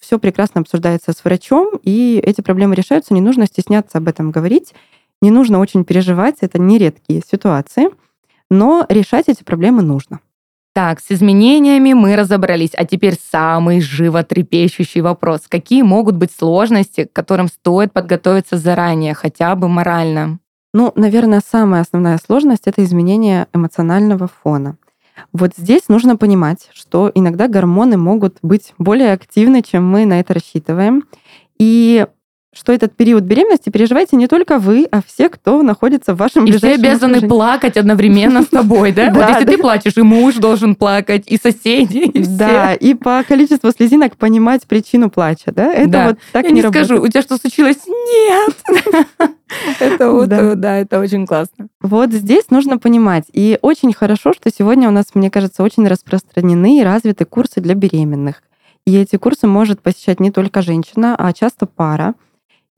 все 0.00 0.18
прекрасно 0.18 0.60
обсуждается 0.60 1.12
с 1.12 1.24
врачом, 1.24 1.78
и 1.82 2.20
эти 2.22 2.40
проблемы 2.40 2.74
решаются. 2.74 3.14
Не 3.14 3.20
нужно 3.20 3.46
стесняться 3.46 3.98
об 3.98 4.08
этом 4.08 4.30
говорить, 4.30 4.74
не 5.22 5.30
нужно 5.30 5.58
очень 5.58 5.84
переживать, 5.84 6.36
это 6.40 6.58
нередкие 6.58 7.22
ситуации, 7.30 7.90
но 8.50 8.84
решать 8.88 9.28
эти 9.28 9.44
проблемы 9.44 9.82
нужно. 9.82 10.20
Так, 10.72 11.00
с 11.00 11.10
изменениями 11.10 11.94
мы 11.94 12.14
разобрались, 12.14 12.70
а 12.74 12.84
теперь 12.84 13.16
самый 13.20 13.80
животрепещущий 13.80 15.00
вопрос. 15.00 15.42
Какие 15.48 15.82
могут 15.82 16.16
быть 16.16 16.30
сложности, 16.30 17.04
к 17.04 17.12
которым 17.12 17.48
стоит 17.48 17.92
подготовиться 17.92 18.56
заранее, 18.56 19.14
хотя 19.14 19.56
бы 19.56 19.68
морально? 19.68 20.38
Ну, 20.72 20.92
наверное, 20.94 21.42
самая 21.44 21.82
основная 21.82 22.18
сложность— 22.24 22.62
это 22.66 22.84
изменение 22.84 23.48
эмоционального 23.52 24.28
фона. 24.42 24.76
Вот 25.32 25.52
здесь 25.56 25.88
нужно 25.88 26.16
понимать, 26.16 26.70
что 26.72 27.10
иногда 27.14 27.48
гормоны 27.48 27.96
могут 27.96 28.38
быть 28.42 28.72
более 28.78 29.12
активны, 29.12 29.62
чем 29.62 29.84
мы 29.88 30.06
на 30.06 30.20
это 30.20 30.34
рассчитываем. 30.34 31.02
И 31.58 32.06
что 32.52 32.72
этот 32.72 32.96
период 32.96 33.22
беременности 33.22 33.70
переживаете 33.70 34.16
не 34.16 34.26
только 34.26 34.58
вы, 34.58 34.88
а 34.90 35.02
все, 35.06 35.28
кто 35.28 35.62
находится 35.62 36.14
в 36.14 36.16
вашем 36.16 36.46
И 36.46 36.52
все 36.52 36.74
обязаны 36.74 37.12
окружении. 37.12 37.28
плакать 37.28 37.76
одновременно 37.76 38.42
с 38.42 38.46
тобой, 38.46 38.90
да? 38.92 39.10
Вот 39.14 39.28
если 39.28 39.44
ты 39.44 39.58
плачешь, 39.58 39.96
и 39.96 40.02
муж 40.02 40.34
должен 40.36 40.74
плакать, 40.74 41.24
и 41.28 41.36
соседи, 41.36 41.98
и 41.98 42.22
все. 42.22 42.30
Да, 42.36 42.74
и 42.74 42.94
по 42.94 43.22
количеству 43.22 43.70
слезинок 43.70 44.16
понимать 44.16 44.66
причину 44.66 45.10
плача, 45.10 45.52
да? 45.52 45.72
Это 45.72 46.06
вот 46.08 46.18
так 46.32 46.50
не 46.50 46.62
скажу, 46.62 47.00
у 47.00 47.06
тебя 47.06 47.22
что 47.22 47.36
случилось? 47.36 47.78
Нет! 47.86 48.54
Это 49.80 50.10
вот, 50.10 50.28
да, 50.28 50.78
это 50.78 51.00
очень 51.00 51.26
классно. 51.26 51.66
Вот 51.80 52.12
здесь 52.12 52.50
нужно 52.50 52.78
понимать. 52.78 53.24
И 53.32 53.58
очень 53.62 53.92
хорошо, 53.92 54.32
что 54.32 54.48
сегодня 54.56 54.88
у 54.88 54.92
нас, 54.92 55.06
мне 55.14 55.28
кажется, 55.28 55.64
очень 55.64 55.88
распространены 55.88 56.78
и 56.78 56.84
развиты 56.84 57.24
курсы 57.24 57.60
для 57.60 57.74
беременных. 57.74 58.42
И 58.86 58.96
эти 58.96 59.16
курсы 59.16 59.48
может 59.48 59.82
посещать 59.82 60.20
не 60.20 60.30
только 60.30 60.62
женщина, 60.62 61.16
а 61.18 61.32
часто 61.32 61.66
пара 61.66 62.14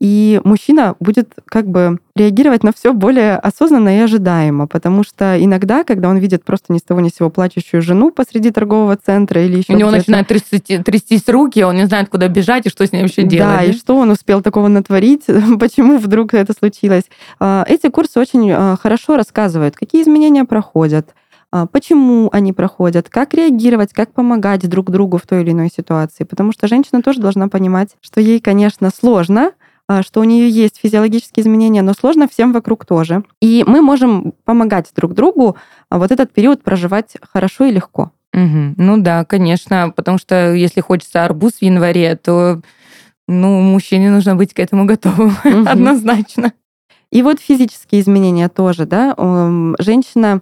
и 0.03 0.41
мужчина 0.43 0.97
будет 0.99 1.33
как 1.45 1.69
бы 1.69 2.01
реагировать 2.17 2.65
на 2.65 2.73
все 2.73 2.93
более 2.93 3.37
осознанно 3.37 3.99
и 3.99 4.01
ожидаемо, 4.01 4.67
потому 4.67 5.05
что 5.05 5.41
иногда, 5.41 5.85
когда 5.85 6.09
он 6.09 6.19
видит 6.19 6.45
просто 6.45 6.73
ни 6.73 6.79
с 6.79 6.83
того 6.83 7.01
ни 7.01 7.09
с 7.09 7.15
сего 7.15 7.31
плачущую 7.31 7.83
жену 7.83 8.11
посреди 8.11 8.51
торгового 8.51 8.97
центра 8.97 9.41
или 9.45 9.59
еще 9.59 9.73
у 9.73 9.77
него 9.77 9.93
начинают 9.93 10.27
трясти, 10.27 10.79
трястись 10.79 11.29
руки, 11.29 11.62
он 11.62 11.77
не 11.77 11.87
знает, 11.87 12.09
куда 12.09 12.27
бежать 12.27 12.67
и 12.67 12.69
что 12.69 12.85
с 12.85 12.91
ним 12.91 13.03
вообще 13.03 13.23
делать. 13.23 13.57
Да, 13.57 13.62
и 13.62 13.73
что 13.73 13.97
он 13.97 14.11
успел 14.11 14.43
такого 14.43 14.67
натворить, 14.67 15.27
почему 15.61 15.99
вдруг 15.99 16.35
это 16.35 16.53
случилось. 16.53 17.05
А, 17.38 17.65
эти 17.69 17.88
курсы 17.88 18.19
очень 18.19 18.51
а, 18.51 18.77
хорошо 18.83 19.17
рассказывают, 19.17 19.77
какие 19.77 20.03
изменения 20.03 20.45
проходят, 20.45 21.15
а, 21.53 21.67
почему 21.67 22.29
они 22.33 22.53
проходят, 22.53 23.09
как 23.09 23.35
реагировать, 23.35 23.93
как 23.93 24.12
помогать 24.12 24.69
друг 24.69 24.91
другу 24.91 25.19
в 25.19 25.29
той 25.29 25.43
или 25.43 25.53
иной 25.53 25.69
ситуации. 25.69 26.25
Потому 26.25 26.51
что 26.51 26.67
женщина 26.67 27.03
тоже 27.03 27.21
должна 27.21 27.47
понимать, 27.47 27.91
что 28.01 28.21
ей, 28.21 28.41
конечно, 28.41 28.91
сложно, 28.91 29.53
что 30.02 30.20
у 30.20 30.24
нее 30.24 30.48
есть 30.48 30.78
физиологические 30.83 31.42
изменения, 31.42 31.83
но 31.83 31.92
сложно 31.92 32.26
всем 32.28 32.52
вокруг 32.52 32.87
тоже. 32.87 33.24
И 33.40 33.64
мы 33.66 33.83
можем 33.83 34.33
помогать 34.44 34.90
друг 34.96 35.12
другу 35.12 35.57
а, 35.90 35.98
вот 35.98 36.11
этот 36.11 36.33
период 36.33 36.62
проживать 36.62 37.16
хорошо 37.20 37.66
и 37.66 37.72
легко. 37.72 38.12
Угу. 38.33 38.74
Ну 38.76 38.96
да, 38.98 39.24
конечно, 39.24 39.92
потому 39.94 40.16
что 40.16 40.55
если 40.55 40.81
хочется 40.81 41.24
арбуз 41.24 41.55
в 41.55 41.62
январе, 41.62 42.16
то 42.16 42.62
ну, 43.28 43.61
мужчине 43.61 44.11
нужно 44.11 44.37
быть 44.37 44.55
к 44.55 44.59
этому 44.59 44.87
готовым 44.87 45.37
угу. 45.44 45.68
однозначно. 45.68 46.52
И 47.11 47.22
вот 47.22 47.40
физические 47.40 48.00
изменения 48.00 48.48
тоже, 48.48 48.87
да. 48.87 49.14
Женщина 49.78 50.40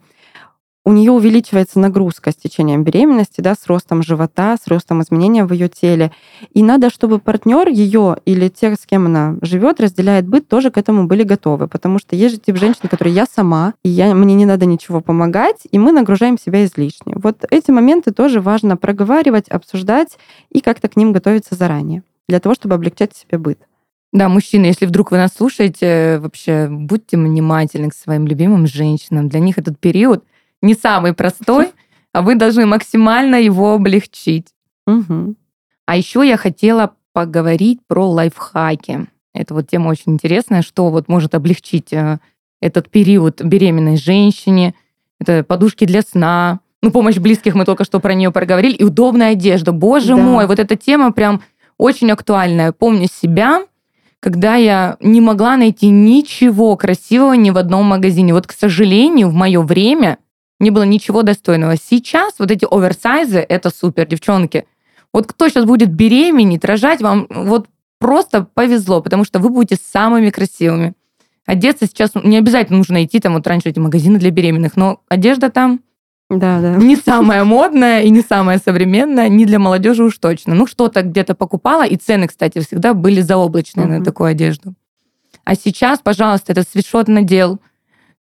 у 0.84 0.92
нее 0.92 1.12
увеличивается 1.12 1.78
нагрузка 1.78 2.32
с 2.32 2.36
течением 2.36 2.84
беременности, 2.84 3.40
да, 3.40 3.54
с 3.54 3.66
ростом 3.66 4.02
живота, 4.02 4.56
с 4.56 4.66
ростом 4.66 5.02
изменения 5.02 5.44
в 5.44 5.52
ее 5.52 5.68
теле. 5.68 6.10
И 6.54 6.62
надо, 6.62 6.88
чтобы 6.90 7.18
партнер 7.18 7.68
ее 7.68 8.16
или 8.24 8.48
тех, 8.48 8.76
с 8.80 8.86
кем 8.86 9.06
она 9.06 9.36
живет, 9.42 9.80
разделяет 9.80 10.26
быт, 10.26 10.48
тоже 10.48 10.70
к 10.70 10.78
этому 10.78 11.06
были 11.06 11.22
готовы. 11.22 11.68
Потому 11.68 11.98
что 11.98 12.16
есть 12.16 12.34
же 12.34 12.40
тип 12.40 12.56
женщин, 12.56 12.88
которые 12.88 13.14
я 13.14 13.26
сама, 13.26 13.74
и 13.84 13.90
я, 13.90 14.14
мне 14.14 14.34
не 14.34 14.46
надо 14.46 14.64
ничего 14.64 15.00
помогать, 15.00 15.58
и 15.70 15.78
мы 15.78 15.92
нагружаем 15.92 16.38
себя 16.38 16.64
излишне. 16.64 17.14
Вот 17.16 17.44
эти 17.50 17.70
моменты 17.70 18.12
тоже 18.12 18.40
важно 18.40 18.78
проговаривать, 18.78 19.48
обсуждать 19.48 20.18
и 20.50 20.60
как-то 20.60 20.88
к 20.88 20.96
ним 20.96 21.12
готовиться 21.12 21.54
заранее, 21.54 22.04
для 22.28 22.40
того, 22.40 22.54
чтобы 22.54 22.74
облегчать 22.74 23.14
себе 23.14 23.36
быт. 23.36 23.58
Да, 24.12 24.28
мужчины, 24.28 24.66
если 24.66 24.86
вдруг 24.86 25.12
вы 25.12 25.18
нас 25.18 25.34
слушаете, 25.36 26.18
вообще 26.20 26.68
будьте 26.68 27.16
внимательны 27.16 27.90
к 27.90 27.94
своим 27.94 28.26
любимым 28.26 28.66
женщинам. 28.66 29.28
Для 29.28 29.38
них 29.38 29.56
этот 29.56 29.78
период 29.78 30.24
не 30.62 30.74
самый 30.74 31.12
простой, 31.12 31.72
а 32.12 32.22
вы 32.22 32.34
должны 32.34 32.66
максимально 32.66 33.36
его 33.36 33.74
облегчить. 33.74 34.48
Угу. 34.86 35.34
А 35.86 35.96
еще 35.96 36.26
я 36.26 36.36
хотела 36.36 36.94
поговорить 37.12 37.80
про 37.86 38.08
лайфхаки. 38.08 39.06
Это 39.32 39.54
вот 39.54 39.68
тема 39.68 39.88
очень 39.88 40.12
интересная, 40.12 40.62
что 40.62 40.90
вот 40.90 41.08
может 41.08 41.34
облегчить 41.34 41.92
э, 41.92 42.18
этот 42.60 42.90
период 42.90 43.42
беременной 43.42 43.96
женщине. 43.96 44.74
Это 45.18 45.44
подушки 45.44 45.84
для 45.84 46.02
сна, 46.02 46.60
ну, 46.82 46.90
помощь 46.90 47.18
близких, 47.18 47.54
мы 47.54 47.64
только 47.64 47.84
что 47.84 48.00
про 48.00 48.14
нее 48.14 48.30
проговорили, 48.30 48.74
и 48.74 48.84
удобная 48.84 49.32
одежда. 49.32 49.72
Боже 49.72 50.16
да. 50.16 50.22
мой, 50.22 50.46
вот 50.46 50.58
эта 50.58 50.76
тема 50.76 51.12
прям 51.12 51.42
очень 51.76 52.10
актуальная. 52.10 52.72
Помню 52.72 53.06
себя, 53.06 53.64
когда 54.18 54.56
я 54.56 54.96
не 55.00 55.20
могла 55.20 55.56
найти 55.56 55.88
ничего 55.88 56.76
красивого 56.76 57.34
ни 57.34 57.50
в 57.50 57.58
одном 57.58 57.86
магазине. 57.86 58.32
Вот, 58.32 58.46
к 58.46 58.52
сожалению, 58.52 59.28
в 59.28 59.34
мое 59.34 59.60
время 59.60 60.18
не 60.60 60.70
было 60.70 60.84
ничего 60.84 61.22
достойного. 61.22 61.74
Сейчас 61.76 62.34
вот 62.38 62.50
эти 62.50 62.66
оверсайзы, 62.70 63.38
это 63.38 63.70
супер, 63.70 64.06
девчонки. 64.06 64.66
Вот 65.12 65.26
кто 65.26 65.48
сейчас 65.48 65.64
будет 65.64 65.92
беременеть, 65.92 66.64
рожать, 66.64 67.00
вам 67.00 67.26
вот 67.28 67.66
просто 67.98 68.46
повезло, 68.54 69.02
потому 69.02 69.24
что 69.24 69.40
вы 69.40 69.48
будете 69.48 69.80
самыми 69.82 70.30
красивыми. 70.30 70.94
Одеться 71.46 71.86
сейчас 71.86 72.12
не 72.14 72.38
обязательно 72.38 72.78
нужно 72.78 73.04
идти, 73.04 73.18
там 73.18 73.34
вот 73.34 73.46
раньше 73.46 73.70
эти 73.70 73.80
магазины 73.80 74.18
для 74.18 74.30
беременных, 74.30 74.76
но 74.76 75.00
одежда 75.08 75.50
там 75.50 75.80
да, 76.30 76.60
да. 76.60 76.76
не 76.76 76.94
самая 76.94 77.42
модная 77.42 78.02
и 78.02 78.10
не 78.10 78.20
самая 78.20 78.60
современная, 78.64 79.28
не 79.28 79.46
для 79.46 79.58
молодежи 79.58 80.04
уж 80.04 80.16
точно. 80.18 80.54
Ну, 80.54 80.66
что-то 80.66 81.02
где-то 81.02 81.34
покупала, 81.34 81.84
и 81.84 81.96
цены, 81.96 82.28
кстати, 82.28 82.60
всегда 82.60 82.94
были 82.94 83.20
заоблачные 83.20 83.86
на 83.86 84.04
такую 84.04 84.28
одежду. 84.28 84.74
А 85.44 85.56
сейчас, 85.56 85.98
пожалуйста, 85.98 86.52
этот 86.52 86.68
свитшот 86.68 87.08
надел, 87.08 87.58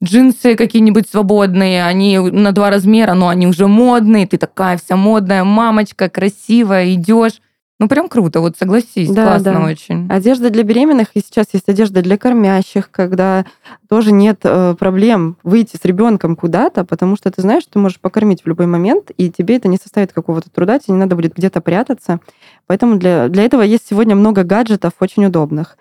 джинсы 0.03 0.55
какие-нибудь 0.55 1.09
свободные, 1.09 1.85
они 1.85 2.17
на 2.19 2.51
два 2.51 2.69
размера, 2.69 3.13
но 3.13 3.27
они 3.27 3.47
уже 3.47 3.67
модные, 3.67 4.27
ты 4.27 4.37
такая 4.37 4.77
вся 4.77 4.95
модная 4.95 5.43
мамочка, 5.43 6.09
красивая, 6.09 6.93
идешь. 6.93 7.41
Ну, 7.81 7.87
прям 7.87 8.09
круто, 8.09 8.41
вот 8.41 8.57
согласись, 8.57 9.09
да, 9.09 9.23
классно 9.23 9.53
да. 9.53 9.61
очень. 9.61 10.05
Одежда 10.09 10.49
для 10.49 10.63
беременных, 10.63 11.07
и 11.13 11.21
сейчас 11.21 11.47
есть 11.53 11.69
одежда 11.69 12.01
для 12.01 12.17
кормящих, 12.17 12.91
когда 12.91 13.45
тоже 13.87 14.11
нет 14.11 14.41
э, 14.43 14.75
проблем 14.77 15.37
выйти 15.43 15.77
с 15.81 15.85
ребенком 15.85 16.35
куда-то, 16.35 16.83
потому 16.83 17.15
что 17.15 17.31
ты 17.31 17.41
знаешь, 17.41 17.63
что 17.63 17.73
ты 17.73 17.79
можешь 17.79 18.01
покормить 18.01 18.43
в 18.43 18.47
любой 18.47 18.65
момент, 18.65 19.11
и 19.15 19.31
тебе 19.31 19.55
это 19.55 19.69
не 19.69 19.77
составит 19.77 20.11
какого-то 20.11 20.49
труда, 20.49 20.77
тебе 20.77 20.95
не 20.95 20.99
надо 20.99 21.15
будет 21.15 21.35
где-то 21.35 21.61
прятаться. 21.61 22.19
Поэтому 22.67 22.97
для, 22.97 23.29
для 23.29 23.43
этого 23.43 23.61
есть 23.61 23.87
сегодня 23.89 24.13
много 24.13 24.43
гаджетов 24.43 24.91
очень 24.99 25.25
удобных. 25.25 25.77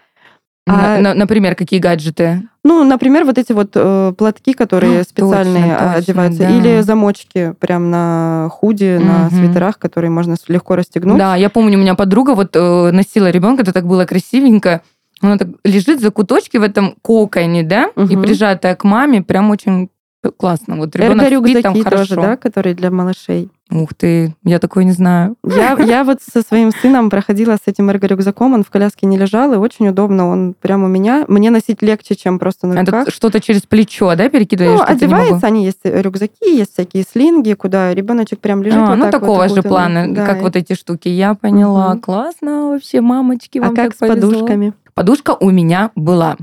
А, 0.69 0.99
на, 1.01 1.15
например, 1.15 1.55
какие 1.55 1.81
гаджеты? 1.81 2.43
Ну, 2.65 2.85
например, 2.85 3.25
вот 3.25 3.39
эти 3.39 3.53
вот 3.53 3.71
э, 3.75 4.13
платки, 4.17 4.53
которые 4.53 5.01
а, 5.01 5.05
специальные 5.05 5.75
точно, 5.75 5.93
одеваются, 5.95 6.43
да. 6.43 6.51
или 6.51 6.81
замочки 6.81 7.55
прям 7.59 7.91
на 7.91 8.49
худи, 8.51 8.97
угу. 8.97 9.05
на 9.05 9.31
свитерах, 9.31 9.79
которые 9.79 10.11
можно 10.11 10.37
легко 10.49 10.77
расстегнуть. 10.77 11.19
Да, 11.19 11.37
я 11.37 11.51
помню, 11.51 11.79
у 11.79 11.81
меня 11.81 11.95
подруга 11.95 12.35
вот 12.35 12.55
э, 12.55 12.91
носила 12.91 13.31
ребенка, 13.31 13.63
это 13.63 13.73
так 13.73 13.87
было 13.87 14.05
красивенько. 14.05 14.83
Она 15.21 15.39
так 15.39 15.49
лежит 15.65 16.01
за 16.01 16.11
куточки 16.11 16.59
в 16.59 16.63
этом 16.63 16.95
коконе, 17.03 17.63
да, 17.63 17.91
угу. 17.97 18.07
и 18.07 18.17
прижатая 18.17 18.77
к 18.77 18.85
маме, 18.85 19.23
прям 19.23 19.51
очень 19.51 19.91
классно. 20.37 20.77
Вот 20.77 20.95
ребенок 20.97 21.27
спит 21.27 21.63
там 21.63 21.83
хорошо. 21.83 22.15
тоже, 22.15 22.21
да, 22.21 22.37
которые 22.37 22.75
для 22.75 22.91
малышей. 22.91 23.51
Ух 23.71 23.93
ты, 23.93 24.35
я 24.45 24.59
такое 24.59 24.85
не 24.85 24.93
знаю. 24.93 25.37
Я, 25.45 25.77
я 25.79 26.03
вот 26.03 26.23
со 26.23 26.41
своим 26.41 26.73
сыном 26.73 27.11
проходила 27.11 27.57
с 27.57 27.67
этим 27.67 27.91
эрго-рюкзаком, 27.91 28.55
он 28.55 28.65
в 28.65 28.71
коляске 28.71 29.07
не 29.07 29.19
лежал, 29.19 29.53
и 29.53 29.57
очень 29.57 29.89
удобно, 29.89 30.27
он 30.27 30.55
прямо 30.59 30.87
у 30.87 30.89
меня. 30.89 31.27
Мне 31.29 31.51
носить 31.51 31.83
легче, 31.83 32.15
чем 32.15 32.39
просто 32.39 32.67
на 32.67 32.81
руках. 32.81 33.03
Это 33.03 33.11
что-то 33.11 33.41
через 33.41 33.63
плечо, 33.63 34.15
да, 34.17 34.31
перекидываешь? 34.31 34.79
Ну, 34.79 34.85
одевается, 34.87 35.47
они 35.47 35.67
есть 35.67 35.81
рюкзаки, 35.85 36.57
есть 36.57 36.73
всякие 36.73 37.05
слинги, 37.05 37.53
куда 37.53 37.93
ребеночек 37.93 38.41
прям 38.41 38.63
лежит. 38.63 38.79
А, 38.79 38.87
вот 38.87 38.97
ну, 38.97 39.11
такого 39.11 39.43
вот, 39.43 39.55
же 39.55 39.63
плана, 39.63 40.15
да. 40.15 40.25
как 40.25 40.41
вот 40.41 40.57
эти 40.57 40.73
штуки. 40.73 41.09
Я 41.09 41.35
поняла. 41.35 41.93
Угу. 41.93 42.01
Классно 42.01 42.71
вообще, 42.71 43.03
мамочки, 43.03 43.59
вам 43.59 43.73
А 43.73 43.77
как 43.77 43.95
с 43.95 43.99
повезло. 43.99 44.31
подушками? 44.31 44.73
Подушка 44.95 45.37
у 45.39 45.51
меня 45.51 45.91
была. 45.95 46.37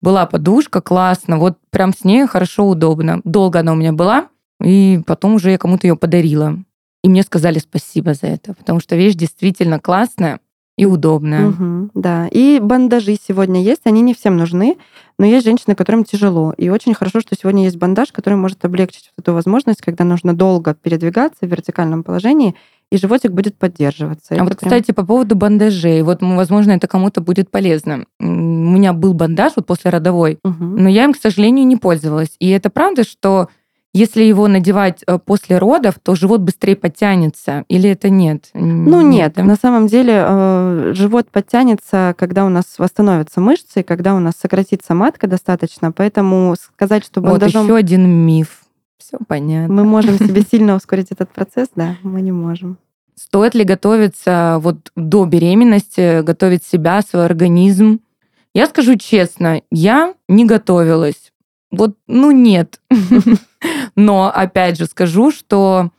Была 0.00 0.26
подушка, 0.26 0.80
классно, 0.80 1.38
вот 1.38 1.56
прям 1.70 1.92
с 1.92 2.04
ней 2.04 2.26
хорошо, 2.26 2.68
удобно. 2.68 3.20
Долго 3.24 3.60
она 3.60 3.72
у 3.72 3.76
меня 3.76 3.92
была, 3.92 4.26
и 4.62 5.00
потом 5.06 5.34
уже 5.34 5.50
я 5.52 5.58
кому-то 5.58 5.86
ее 5.86 5.96
подарила. 5.96 6.56
И 7.04 7.08
мне 7.08 7.22
сказали 7.22 7.58
спасибо 7.58 8.14
за 8.14 8.26
это, 8.26 8.54
потому 8.54 8.80
что 8.80 8.96
вещь 8.96 9.14
действительно 9.14 9.78
классная 9.78 10.40
и 10.76 10.84
удобная. 10.84 11.48
Угу, 11.48 11.90
да. 11.94 12.28
И 12.30 12.60
бандажи 12.60 13.16
сегодня 13.16 13.62
есть, 13.62 13.80
они 13.84 14.00
не 14.00 14.14
всем 14.14 14.36
нужны, 14.36 14.76
но 15.18 15.26
есть 15.26 15.44
женщины, 15.44 15.74
которым 15.74 16.04
тяжело. 16.04 16.54
И 16.56 16.68
очень 16.68 16.94
хорошо, 16.94 17.20
что 17.20 17.34
сегодня 17.40 17.64
есть 17.64 17.76
бандаж, 17.76 18.12
который 18.12 18.34
может 18.34 18.64
облегчить 18.64 19.10
эту 19.18 19.32
возможность, 19.32 19.80
когда 19.80 20.04
нужно 20.04 20.34
долго 20.36 20.74
передвигаться 20.74 21.46
в 21.46 21.50
вертикальном 21.50 22.04
положении, 22.04 22.54
и 22.90 22.96
животик 22.96 23.32
будет 23.32 23.56
поддерживаться. 23.56 24.34
А 24.34 24.36
Это 24.36 24.44
вот, 24.44 24.58
прям- 24.58 24.70
кстати, 24.70 24.92
по 24.92 25.04
поводу 25.04 25.34
бандажей, 25.36 26.02
вот, 26.02 26.18
возможно, 26.22 26.72
это 26.72 26.86
кому-то 26.86 27.20
будет 27.20 27.50
полезно. 27.50 28.06
У 28.20 28.24
меня 28.24 28.92
был 28.92 29.14
бандаж 29.14 29.52
вот 29.56 29.66
после 29.66 29.90
родовой, 29.90 30.38
Мгм. 30.44 30.76
но 30.76 30.88
я 30.88 31.04
им, 31.04 31.12
к 31.12 31.16
сожалению, 31.18 31.66
не 31.66 31.76
пользовалась. 31.76 32.34
И 32.38 32.48
это 32.48 32.70
правда, 32.70 33.02
что 33.04 33.48
если 33.98 34.22
его 34.22 34.46
надевать 34.46 35.02
э, 35.06 35.18
после 35.18 35.58
родов, 35.58 35.96
то 36.00 36.14
живот 36.14 36.40
быстрее 36.40 36.76
подтянется? 36.76 37.64
Или 37.68 37.90
это 37.90 38.10
нет? 38.10 38.50
Ну 38.54 39.00
нет, 39.00 39.34
да? 39.34 39.42
на 39.42 39.56
самом 39.56 39.88
деле 39.88 40.24
э, 40.24 40.92
живот 40.94 41.28
подтянется, 41.30 42.14
когда 42.16 42.44
у 42.44 42.48
нас 42.48 42.78
восстановятся 42.78 43.40
мышцы, 43.40 43.80
и 43.80 43.82
когда 43.82 44.14
у 44.14 44.20
нас 44.20 44.34
сократится 44.40 44.94
матка 44.94 45.26
достаточно, 45.26 45.90
поэтому 45.90 46.54
сказать, 46.60 47.04
что 47.04 47.20
Вот 47.20 47.32
бандажом 47.32 47.64
еще 47.64 47.74
один 47.74 48.08
миф. 48.08 48.62
Все 48.98 49.18
понятно. 49.26 49.74
мы 49.74 49.84
можем 49.84 50.16
себе 50.26 50.42
сильно 50.42 50.76
ускорить 50.76 51.10
этот 51.10 51.30
процесс, 51.30 51.68
да, 51.74 51.96
мы 52.02 52.20
не 52.20 52.32
можем. 52.32 52.78
Стоит 53.16 53.56
ли 53.56 53.64
готовиться 53.64 54.58
вот 54.60 54.92
до 54.94 55.24
беременности, 55.24 56.22
готовить 56.22 56.62
себя, 56.62 57.02
свой 57.02 57.24
организм? 57.24 57.98
Я 58.54 58.66
скажу 58.66 58.96
честно, 58.96 59.60
я 59.72 60.14
не 60.28 60.44
готовилась. 60.44 61.27
Вот, 61.70 61.96
ну 62.06 62.30
нет. 62.30 62.80
Но 63.96 64.32
опять 64.34 64.78
же 64.78 64.86
скажу, 64.86 65.30
что 65.30 65.90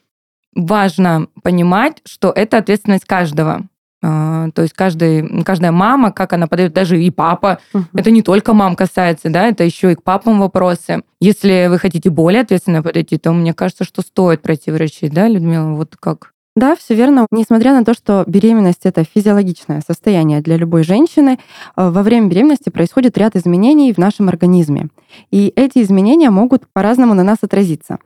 важно 0.55 1.27
понимать, 1.43 2.01
что 2.05 2.31
это 2.31 2.57
ответственность 2.57 3.05
каждого. 3.05 3.63
А, 4.01 4.49
То 4.51 4.61
есть 4.61 4.73
каждый, 4.73 5.43
каждая 5.43 5.71
мама, 5.73 6.11
как 6.11 6.31
она 6.31 6.47
подает, 6.47 6.71
даже 6.73 7.01
и 7.03 7.11
папа, 7.11 7.59
Мгм. 7.73 7.87
это 7.93 8.11
не 8.11 8.21
только 8.21 8.53
мам 8.53 8.75
касается, 8.77 9.29
да, 9.29 9.47
это 9.47 9.65
еще 9.65 9.91
и 9.91 9.95
к 9.95 10.03
папам 10.03 10.39
вопросы. 10.39 11.03
Если 11.19 11.67
вы 11.69 11.79
хотите 11.79 12.09
более 12.09 12.41
ответственно 12.41 12.81
подойти, 12.81 13.17
то 13.17 13.33
мне 13.33 13.53
кажется, 13.53 13.83
что 13.83 14.01
стоит 14.01 14.41
пройти 14.41 14.71
врачей, 14.71 15.09
да, 15.09 15.27
Людмила, 15.27 15.73
вот 15.73 15.97
как? 15.99 16.31
Да, 16.59 16.75
все 16.75 16.93
верно. 16.93 17.25
Несмотря 17.31 17.71
на 17.71 17.85
то, 17.85 17.93
что 17.93 18.25
беременность 18.27 18.81
это 18.83 19.05
физиологичное 19.05 19.81
состояние 19.87 20.41
для 20.41 20.57
любой 20.57 20.83
женщины, 20.83 21.39
э, 21.77 21.89
во 21.89 22.03
время 22.03 22.27
беременности 22.27 22.67
происходит 22.69 23.17
ряд 23.17 23.37
изменений 23.37 23.93
в 23.93 23.97
нашем 23.97 24.27
организме. 24.27 24.89
И 25.31 25.53
эти 25.55 25.81
изменения 25.81 26.29
могут 26.29 26.63
по-разному 26.73 27.13
на 27.13 27.23
нас 27.23 27.37
отразиться. 27.43 27.99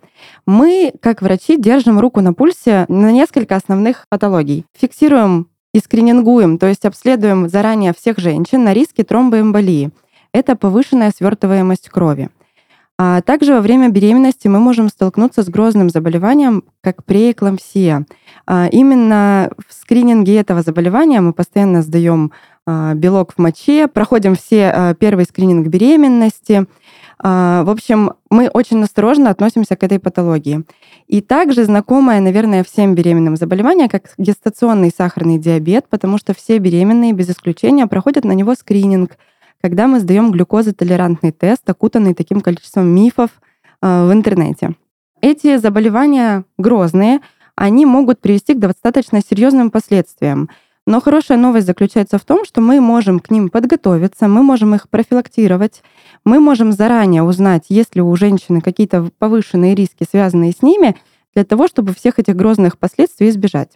Мы, 0.45 0.93
как 1.01 1.23
врачи, 1.23 1.57
держим 1.57 1.99
руку 1.99 2.21
на 2.21 2.33
пульсе 2.33 2.85
на 2.89 3.11
несколько 3.11 3.55
основных 3.55 4.05
патологий. 4.07 4.65
Фиксируем 4.77 5.47
и 5.73 5.79
скринингуем, 5.79 6.59
то 6.59 6.67
есть 6.67 6.85
обследуем 6.85 7.49
заранее 7.49 7.91
всех 7.97 8.19
женщин 8.19 8.63
на 8.63 8.73
риски 8.73 9.03
тромбоэмболии. 9.03 9.89
Это 10.31 10.55
повышенная 10.55 11.09
свертываемость 11.09 11.89
крови. 11.89 12.29
А 12.99 13.21
также 13.21 13.53
во 13.53 13.61
время 13.61 13.89
беременности 13.89 14.47
мы 14.47 14.59
можем 14.59 14.87
столкнуться 14.87 15.41
с 15.41 15.49
грозным 15.49 15.89
заболеванием, 15.89 16.63
как 16.81 17.03
преэклампсия. 17.03 18.05
А, 18.45 18.67
Именно 18.71 19.49
в 19.67 19.73
скрининге 19.73 20.37
этого 20.37 20.61
заболевания 20.61 21.19
мы 21.19 21.33
постоянно 21.33 21.81
сдаем 21.81 22.31
а, 22.67 22.93
белок 22.93 23.33
в 23.33 23.39
моче, 23.39 23.87
проходим 23.87 24.35
все 24.35 24.67
а, 24.67 24.93
первый 24.93 25.25
скрининг 25.25 25.67
беременности. 25.67 26.67
А, 27.17 27.63
В 27.63 27.71
общем, 27.71 28.13
мы 28.29 28.47
очень 28.47 28.83
осторожно 28.83 29.31
относимся 29.31 29.75
к 29.75 29.83
этой 29.83 29.99
патологии. 29.99 30.63
И 31.07 31.21
также 31.21 31.63
знакомое, 31.63 32.19
наверное, 32.21 32.63
всем 32.63 32.93
беременным 32.93 33.37
заболевание, 33.37 33.89
как 33.89 34.13
гестационный 34.19 34.91
сахарный 34.95 35.39
диабет, 35.39 35.87
потому 35.89 36.19
что 36.19 36.35
все 36.35 36.59
беременные 36.59 37.13
без 37.13 37.29
исключения 37.31 37.87
проходят 37.87 38.23
на 38.23 38.33
него 38.33 38.53
скрининг, 38.53 39.17
когда 39.63 39.87
мы 39.87 40.01
сдаем 40.01 40.31
глюкозотолерантный 40.31 41.31
тест, 41.31 41.67
окутанный 41.69 42.13
таким 42.13 42.41
количеством 42.41 42.87
мифов 42.87 43.29
а, 43.81 44.05
в 44.05 44.11
интернете. 44.11 44.75
Эти 45.21 45.55
заболевания 45.55 46.43
грозные, 46.57 47.21
они 47.55 47.85
могут 47.85 48.19
привести 48.19 48.55
к 48.55 48.59
достаточно 48.59 49.21
серьезным 49.21 49.71
последствиям. 49.71 50.49
Но 50.85 50.99
хорошая 50.99 51.37
новость 51.37 51.65
заключается 51.65 52.17
в 52.17 52.25
том, 52.25 52.43
что 52.43 52.59
мы 52.59 52.81
можем 52.81 53.21
к 53.21 53.31
ним 53.31 53.47
подготовиться, 53.47 54.27
мы 54.27 54.43
можем 54.43 54.75
их 54.75 54.89
профилактировать, 54.89 55.81
мы 56.25 56.41
можем 56.41 56.73
заранее 56.73 57.23
узнать, 57.23 57.67
есть 57.69 57.95
ли 57.95 58.01
у 58.01 58.13
женщины 58.17 58.59
какие-то 58.59 59.09
повышенные 59.17 59.75
риски, 59.75 60.05
связанные 60.09 60.51
с 60.51 60.61
ними, 60.61 60.97
для 61.33 61.45
того, 61.45 61.69
чтобы 61.69 61.93
всех 61.93 62.19
этих 62.19 62.35
грозных 62.35 62.77
последствий 62.77 63.29
избежать. 63.29 63.71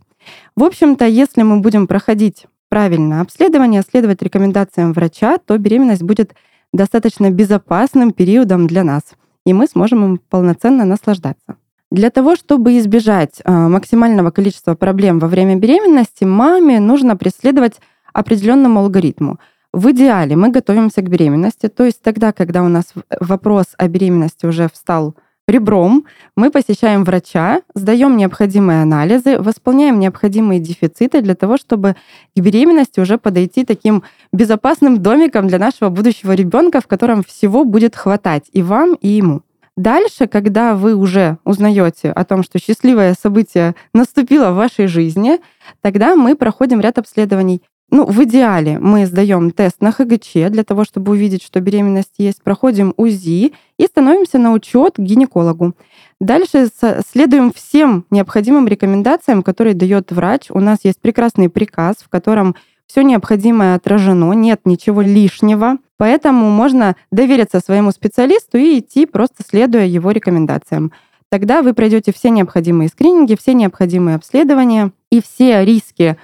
В 0.58 0.65
общем-то, 0.65 1.06
если 1.06 1.43
мы 1.43 1.62
будем 1.62 1.88
проходить 1.88 2.45
правильно 2.69 3.21
обследование, 3.21 3.82
следовать 3.82 4.21
рекомендациям 4.21 4.93
врача, 4.93 5.38
то 5.38 5.58
беременность 5.58 6.03
будет 6.03 6.34
достаточно 6.73 7.32
безопасным 7.32 8.12
периодом 8.12 8.67
для 8.67 8.84
нас, 8.84 9.03
и 9.45 9.53
мы 9.53 9.67
сможем 9.67 10.06
им 10.06 10.21
полноценно 10.30 10.86
наслаждаться. 10.86 11.58
Для 11.89 12.10
того, 12.10 12.36
чтобы 12.36 12.77
избежать 12.77 13.41
э, 13.43 13.51
максимального 13.51 14.32
количества 14.32 14.75
проблем 14.75 15.19
во 15.19 15.30
время 15.30 15.56
беременности, 15.56 16.25
маме 16.25 16.82
нужно 16.82 17.15
преследовать 17.15 17.80
определенному 18.13 18.82
алгоритму. 18.82 19.39
В 19.71 19.91
идеале 19.91 20.36
мы 20.36 20.49
готовимся 20.49 21.01
к 21.01 21.10
беременности, 21.10 21.67
то 21.67 21.86
есть 21.86 22.01
тогда, 22.01 22.34
когда 22.34 22.63
у 22.63 22.67
нас 22.67 22.93
вопрос 23.19 23.67
о 23.77 23.88
беременности 23.88 24.45
уже 24.45 24.67
встал 24.69 25.15
ребром, 25.47 26.05
мы 26.36 26.51
посещаем 26.51 27.03
врача, 27.03 27.62
сдаем 27.73 28.17
необходимые 28.17 28.81
анализы, 28.81 29.39
восполняем 29.39 29.99
необходимые 29.99 30.60
дефициты 30.60 31.21
для 31.21 31.36
того, 31.36 31.57
чтобы 31.57 31.95
к 32.36 32.39
беременности 32.39 32.99
уже 32.99 33.17
подойти 33.17 33.63
таким 33.63 34.03
безопасным 34.33 35.01
домиком 35.01 35.47
для 35.47 35.57
нашего 35.57 35.89
будущего 35.89 36.33
ребенка, 36.33 36.81
в 36.81 36.88
котором 36.88 37.23
всего 37.23 37.63
будет 37.63 37.95
хватать 37.95 38.45
и 38.51 38.62
вам, 38.62 38.95
и 38.95 39.07
ему. 39.07 39.41
Дальше, 39.77 40.25
когда 40.25 40.73
вы 40.75 40.95
уже 40.95 41.38
узнаете 41.43 42.12
о 42.12 42.25
том, 42.25 42.41
что 42.41 42.60
счастливое 42.60 43.13
событие 43.13 43.75
наступило 43.93 44.51
в 44.51 44.55
вашей 44.55 44.88
жизни, 44.88 45.39
тогда 45.81 46.15
мы 46.15 46.36
проходим 46.36 46.81
ряд 46.81 46.97
обследований. 46.97 47.62
Ну, 47.89 48.06
в 48.06 48.21
идеале 48.26 48.80
мы 48.80 49.06
сдаем 49.06 49.52
тест 49.52 49.82
на 49.82 49.93
ХГЧ 49.93 50.50
для 50.50 50.65
того, 50.65 50.84
чтобы 50.84 51.13
увидеть, 51.13 51.41
что 51.41 51.62
беременность 51.62 52.15
есть, 52.17 52.43
проходим 52.43 52.93
УЗИ 52.97 53.54
и 53.78 53.86
становимся 53.86 54.39
на 54.39 54.52
учет 54.52 54.95
к 54.97 55.00
гинекологу. 55.00 55.73
Дальше 56.19 56.67
следуем 57.10 57.54
всем 57.54 58.06
необходимым 58.12 58.67
рекомендациям, 58.67 59.41
которые 59.41 59.73
дает 59.73 60.12
врач. 60.12 60.47
У 60.50 60.60
нас 60.60 60.80
есть 60.84 61.00
прекрасный 61.00 61.50
приказ, 61.50 61.95
в 62.04 62.10
котором 62.10 62.56
все 62.88 63.04
необходимое 63.04 63.76
отражено, 63.76 64.34
нет 64.34 64.62
ничего 64.65 65.02
лишнего. 65.02 65.78
Поэтому 65.95 66.50
можно 66.50 66.95
довериться 67.12 67.62
своему 67.62 67.91
специалисту 67.91 68.58
и 68.58 68.80
идти, 68.80 69.06
просто 69.06 69.43
следуя 69.47 69.86
его 69.86 70.12
рекомендациям. 70.12 70.91
Тогда 71.30 71.62
вы 71.62 71.73
пройдете 71.73 72.13
все 72.13 72.30
необходимые 72.32 72.89
скрининги, 72.89 73.38
все 73.39 73.54
необходимые 73.54 74.15
обследования, 74.15 74.91
и 75.10 75.21
все 75.21 75.63
риски 75.63 76.17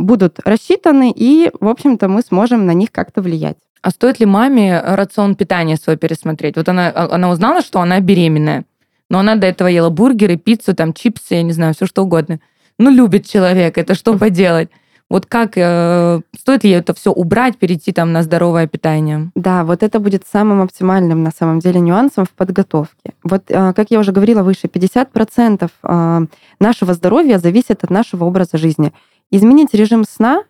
будут 0.00 0.40
рассчитаны, 0.44 1.12
и, 1.14 1.50
в 1.60 1.68
общем-то, 1.68 2.08
мы 2.08 2.22
сможем 2.22 2.64
на 2.64 2.72
них 2.72 2.90
как-то 2.90 3.20
влиять. 3.20 3.58
А 3.86 3.90
стоит 3.90 4.18
ли 4.18 4.26
маме 4.26 4.80
рацион 4.80 5.36
питания 5.36 5.76
свой 5.76 5.96
пересмотреть? 5.96 6.56
Вот 6.56 6.68
она, 6.68 6.88
а, 6.88 7.14
она 7.14 7.30
узнала, 7.30 7.62
что 7.62 7.80
она 7.80 8.00
беременная, 8.00 8.64
но 9.08 9.20
она 9.20 9.36
до 9.36 9.46
этого 9.46 9.68
ела 9.68 9.90
бургеры, 9.90 10.36
пиццу, 10.36 10.74
там, 10.74 10.92
чипсы, 10.92 11.34
я 11.34 11.42
не 11.42 11.52
знаю, 11.52 11.72
все 11.72 11.86
что 11.86 12.02
угодно. 12.02 12.40
Ну, 12.78 12.90
любит 12.90 13.26
человек, 13.26 13.78
это 13.78 13.94
что 13.94 14.18
поделать? 14.18 14.70
Вот 15.08 15.26
как, 15.26 15.52
э, 15.54 16.20
стоит 16.36 16.64
ли 16.64 16.70
это 16.70 16.92
все 16.94 17.12
убрать, 17.12 17.58
перейти 17.58 17.92
там 17.92 18.12
на 18.12 18.24
здоровое 18.24 18.66
питание? 18.66 19.30
Да, 19.36 19.64
вот 19.64 19.84
это 19.84 20.00
будет 20.00 20.26
самым 20.26 20.62
оптимальным 20.62 21.22
на 21.22 21.30
самом 21.30 21.60
деле 21.60 21.78
нюансом 21.78 22.24
в 22.24 22.30
подготовке. 22.30 23.12
Вот, 23.22 23.44
э, 23.48 23.72
как 23.72 23.86
я 23.90 24.00
уже 24.00 24.10
говорила 24.10 24.42
выше, 24.42 24.66
50% 24.66 25.70
э, 25.84 26.26
нашего 26.58 26.94
здоровья 26.94 27.38
зависит 27.38 27.84
от 27.84 27.90
нашего 27.90 28.24
образа 28.24 28.58
жизни. 28.58 28.92
Изменить 29.30 29.74
режим 29.74 30.04
сна, 30.04 30.44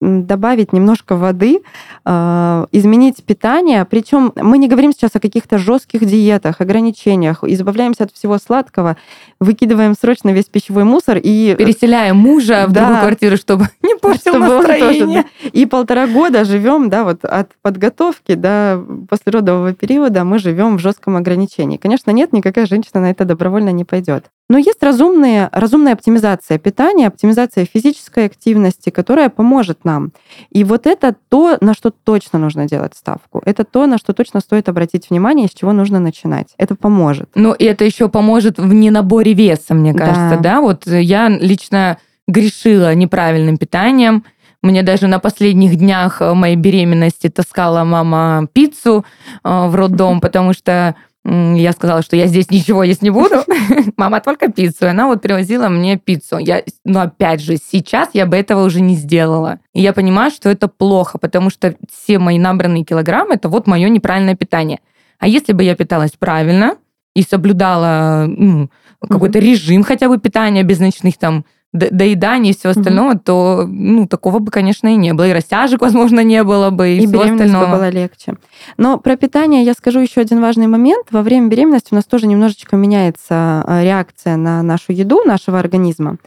добавить 0.00 0.72
немножко 0.72 1.14
воды, 1.14 1.60
э, 2.04 2.66
изменить 2.72 3.22
питание. 3.24 3.84
Причем 3.84 4.32
мы 4.34 4.58
не 4.58 4.66
говорим 4.66 4.92
сейчас 4.92 5.12
о 5.14 5.20
каких-то 5.20 5.58
жестких 5.58 6.04
диетах, 6.04 6.60
ограничениях, 6.60 7.44
избавляемся 7.44 8.02
от 8.04 8.12
всего 8.12 8.38
сладкого, 8.38 8.96
выкидываем 9.38 9.94
срочно 9.94 10.30
весь 10.30 10.46
пищевой 10.46 10.82
мусор 10.82 11.18
и 11.22 11.54
Переселяем 11.56 12.16
мужа 12.16 12.66
в 12.68 12.72
Да. 12.72 12.80
другую 12.80 13.00
квартиру, 13.00 13.36
чтобы 13.36 13.68
не 13.82 13.94
портил 13.94 14.32
чтобы 14.32 14.48
он 14.56 14.62
тоже, 14.62 14.68
настроение. 14.68 15.22
да. 15.44 15.48
И 15.52 15.66
полтора 15.66 16.08
года 16.08 16.44
живем, 16.44 16.90
да, 16.90 17.04
вот 17.04 17.24
от 17.24 17.50
подготовки 17.62 18.34
до 18.34 18.84
послеродового 19.08 19.72
периода 19.72 20.24
мы 20.24 20.40
живем 20.40 20.78
в 20.78 20.80
жестком 20.80 21.14
ограничении. 21.14 21.76
Конечно, 21.76 22.10
нет, 22.10 22.32
никакая 22.32 22.66
женщина 22.66 23.02
на 23.02 23.10
это 23.12 23.24
добровольно 23.24 23.70
не 23.70 23.84
пойдет. 23.84 24.30
Но 24.48 24.58
есть 24.58 24.82
разумные, 24.82 25.48
разумная 25.52 25.94
оптимизация 25.94 26.58
питания, 26.58 27.06
оптимизация 27.06 27.64
физической 27.64 28.26
активности, 28.26 28.90
которая 28.90 29.30
поможет 29.30 29.84
нам. 29.84 30.12
И 30.50 30.62
вот 30.64 30.86
это 30.86 31.14
то, 31.28 31.56
на 31.60 31.74
что 31.74 31.90
точно 31.90 32.38
нужно 32.38 32.68
делать 32.68 32.94
ставку. 32.94 33.40
Это 33.46 33.64
то, 33.64 33.86
на 33.86 33.96
что 33.98 34.12
точно 34.12 34.40
стоит 34.40 34.68
обратить 34.68 35.08
внимание, 35.08 35.48
с 35.48 35.52
чего 35.52 35.72
нужно 35.72 36.00
начинать. 36.00 36.48
Это 36.58 36.74
поможет. 36.74 37.30
Ну, 37.34 37.54
и 37.54 37.64
это 37.64 37.84
еще 37.84 38.08
поможет 38.08 38.58
в 38.58 38.72
ненаборе 38.72 39.32
веса, 39.32 39.74
мне 39.74 39.94
кажется, 39.94 40.36
да? 40.36 40.56
да? 40.56 40.60
Вот 40.60 40.86
я 40.86 41.28
лично 41.28 41.98
грешила 42.28 42.94
неправильным 42.94 43.56
питанием. 43.56 44.24
Мне 44.62 44.82
даже 44.82 45.08
на 45.08 45.18
последних 45.18 45.76
днях 45.76 46.20
моей 46.20 46.56
беременности 46.56 47.28
таскала 47.28 47.84
мама 47.84 48.46
пиццу 48.52 49.04
э, 49.42 49.66
в 49.66 49.74
роддом, 49.74 50.20
потому 50.20 50.52
что 50.52 50.94
я 51.24 51.72
сказала, 51.72 52.02
что 52.02 52.16
я 52.16 52.26
здесь 52.26 52.50
ничего 52.50 52.82
есть 52.82 53.02
не 53.02 53.10
буду. 53.10 53.36
Мама, 53.96 54.20
только 54.20 54.50
пиццу. 54.50 54.86
И 54.86 54.88
она 54.88 55.06
вот 55.06 55.22
привозила 55.22 55.68
мне 55.68 55.96
пиццу. 55.96 56.38
Я, 56.38 56.64
но 56.84 57.02
опять 57.02 57.40
же, 57.40 57.56
сейчас 57.56 58.10
я 58.12 58.26
бы 58.26 58.36
этого 58.36 58.64
уже 58.64 58.80
не 58.80 58.96
сделала. 58.96 59.60
И 59.72 59.80
я 59.80 59.92
понимаю, 59.92 60.32
что 60.32 60.50
это 60.50 60.66
плохо, 60.66 61.18
потому 61.18 61.50
что 61.50 61.76
все 61.90 62.18
мои 62.18 62.38
набранные 62.38 62.84
килограммы, 62.84 63.34
это 63.34 63.48
вот 63.48 63.68
мое 63.68 63.88
неправильное 63.88 64.34
питание. 64.34 64.80
А 65.18 65.28
если 65.28 65.52
бы 65.52 65.62
я 65.62 65.76
питалась 65.76 66.12
правильно 66.18 66.76
и 67.14 67.22
соблюдала 67.22 68.24
ну, 68.26 68.70
какой-то 69.08 69.38
режим 69.38 69.84
хотя 69.84 70.08
бы 70.08 70.18
питания 70.18 70.64
без 70.64 70.80
ночных 70.80 71.18
там 71.18 71.44
доедания 71.72 72.50
и 72.50 72.54
всего 72.54 72.70
остального, 72.70 73.12
угу. 73.12 73.20
то 73.24 73.66
ну, 73.66 74.06
такого 74.06 74.38
бы, 74.38 74.50
конечно, 74.50 74.88
и 74.88 74.96
не 74.96 75.14
было. 75.14 75.28
И 75.28 75.32
растяжек, 75.32 75.80
возможно, 75.80 76.20
не 76.20 76.42
было 76.44 76.70
бы, 76.70 76.90
и, 76.90 77.02
и 77.02 77.06
всего 77.06 77.22
остального. 77.22 77.66
бы 77.66 77.72
было 77.72 77.88
легче. 77.88 78.36
Но 78.76 78.98
про 78.98 79.16
питание 79.16 79.64
я 79.64 79.72
скажу 79.72 80.00
еще 80.00 80.20
один 80.20 80.40
важный 80.40 80.66
момент. 80.66 81.06
Во 81.10 81.22
время 81.22 81.48
беременности 81.48 81.88
у 81.92 81.94
нас 81.94 82.04
тоже 82.04 82.26
немножечко 82.26 82.76
меняется 82.76 83.64
э, 83.66 83.84
реакция 83.84 84.36
на 84.36 84.62
нашу 84.62 84.92
еду, 84.92 85.22
нашего 85.24 85.58
организма. 85.58 86.18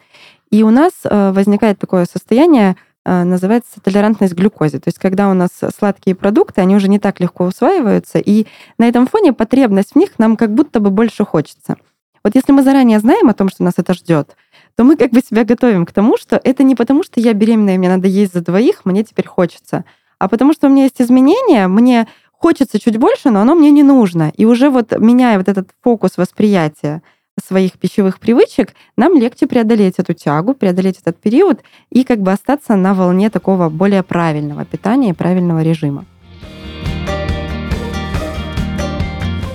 И 0.50 0.64
у 0.64 0.72
нас 0.72 0.92
э, 1.04 1.32
возникает 1.32 1.78
такое 1.78 2.06
состояние, 2.06 2.76
э, 3.06 3.24
называется 3.24 3.80
толерантность 3.82 4.34
к 4.34 4.38
глюкозе. 4.38 4.80
То 4.80 4.88
есть 4.88 4.98
когда 4.98 5.30
у 5.30 5.34
нас 5.34 5.52
сладкие 5.78 6.16
продукты, 6.16 6.62
они 6.62 6.76
уже 6.76 6.88
не 6.88 6.98
так 6.98 7.20
легко 7.20 7.46
усваиваются, 7.46 8.18
и 8.18 8.48
на 8.80 8.88
этом 8.88 9.06
фоне 9.06 9.34
потребность 9.34 9.92
в 9.94 9.96
них 9.96 10.18
нам 10.18 10.38
как 10.38 10.54
будто 10.54 10.80
бы 10.80 10.90
больше 10.90 11.24
хочется. 11.24 11.76
Вот 12.24 12.34
если 12.34 12.52
мы 12.52 12.64
заранее 12.64 12.98
знаем 12.98 13.30
о 13.30 13.36
том, 13.36 13.50
что 13.50 13.64
нас 13.64 13.76
это 13.78 13.94
ждет, 13.94 14.36
то 14.76 14.84
мы 14.84 14.98
как 14.98 15.12
бы 15.12 15.22
себя 15.22 15.46
готовим 15.46 15.86
к 15.86 15.92
тому, 15.92 16.18
что 16.18 16.40
это 16.44 16.64
не 16.64 16.76
потому, 16.76 17.04
что 17.04 17.20
я 17.20 17.34
беременная, 17.34 17.78
мне 17.78 17.90
надо 17.90 18.08
есть 18.08 18.34
за 18.34 18.42
двоих, 18.42 18.84
мне 18.84 19.04
теперь 19.04 19.28
хочется, 19.28 19.86
а 20.20 20.28
потому 20.28 20.54
что 20.54 20.68
у 20.68 20.70
меня 20.70 20.84
есть 20.84 21.02
изменения, 21.02 21.68
мне 21.68 22.08
хочется 22.32 22.80
чуть 22.80 22.98
больше, 22.98 23.30
но 23.30 23.42
оно 23.42 23.56
мне 23.56 23.72
не 23.72 23.84
нужно. 23.84 24.32
И 24.36 24.46
уже 24.46 24.70
вот 24.70 24.98
меняя 25.00 25.38
вот 25.38 25.48
этот 25.48 25.70
фокус 25.82 26.18
восприятия 26.18 27.02
своих 27.44 27.74
пищевых 27.74 28.20
привычек, 28.20 28.74
нам 28.98 29.18
легче 29.18 29.48
преодолеть 29.48 29.96
эту 29.98 30.14
тягу, 30.14 30.54
преодолеть 30.54 31.00
этот 31.00 31.20
период 31.20 31.62
и 31.90 32.04
как 32.04 32.20
бы 32.20 32.32
остаться 32.32 32.76
на 32.76 32.94
волне 32.94 33.30
такого 33.30 33.70
более 33.70 34.04
правильного 34.04 34.64
питания 34.64 35.10
и 35.10 35.14
правильного 35.14 35.64
режима. 35.64 36.06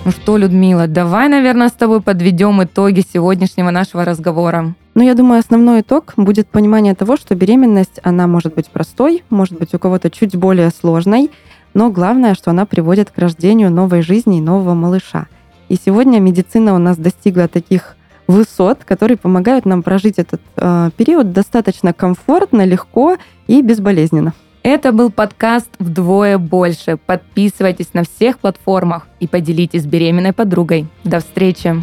Ну 0.04 0.10
что, 0.10 0.36
Людмила, 0.38 0.86
давай, 0.86 1.28
наверное, 1.28 1.68
с 1.68 1.72
тобой 1.72 2.00
подведем 2.00 2.62
итоги 2.62 3.04
сегодняшнего 3.12 3.70
нашего 3.70 4.04
разговора. 4.04 4.74
Ну, 4.94 5.02
я 5.02 5.14
думаю, 5.14 5.38
основной 5.38 5.82
итог 5.82 6.14
будет 6.16 6.48
понимание 6.48 6.94
того, 6.94 7.16
что 7.16 7.34
беременность, 7.34 8.00
она 8.02 8.26
может 8.26 8.54
быть 8.54 8.68
простой, 8.68 9.22
может 9.30 9.56
быть 9.58 9.72
у 9.74 9.78
кого-то 9.78 10.10
чуть 10.10 10.36
более 10.36 10.70
сложной, 10.70 11.30
но 11.74 11.90
главное, 11.90 12.34
что 12.34 12.50
она 12.50 12.66
приводит 12.66 13.10
к 13.10 13.18
рождению 13.18 13.70
новой 13.70 14.02
жизни 14.02 14.38
и 14.38 14.42
нового 14.42 14.74
малыша. 14.74 15.28
И 15.68 15.76
сегодня 15.76 16.18
медицина 16.18 16.74
у 16.74 16.78
нас 16.78 16.96
достигла 16.96 17.46
таких 17.46 17.96
высот, 18.26 18.80
которые 18.84 19.16
помогают 19.16 19.64
нам 19.66 19.82
прожить 19.82 20.18
этот 20.18 20.40
э, 20.56 20.90
период 20.96 21.32
достаточно 21.32 21.92
комфортно, 21.92 22.64
легко 22.64 23.16
и 23.46 23.62
безболезненно. 23.62 24.34
Это 24.62 24.92
был 24.92 25.10
подкаст 25.10 25.70
«Вдвое 25.78 26.36
больше». 26.38 26.98
Подписывайтесь 26.98 27.94
на 27.94 28.02
всех 28.04 28.38
платформах 28.38 29.06
и 29.18 29.26
поделитесь 29.26 29.82
с 29.82 29.86
беременной 29.86 30.32
подругой. 30.32 30.86
До 31.04 31.20
встречи! 31.20 31.82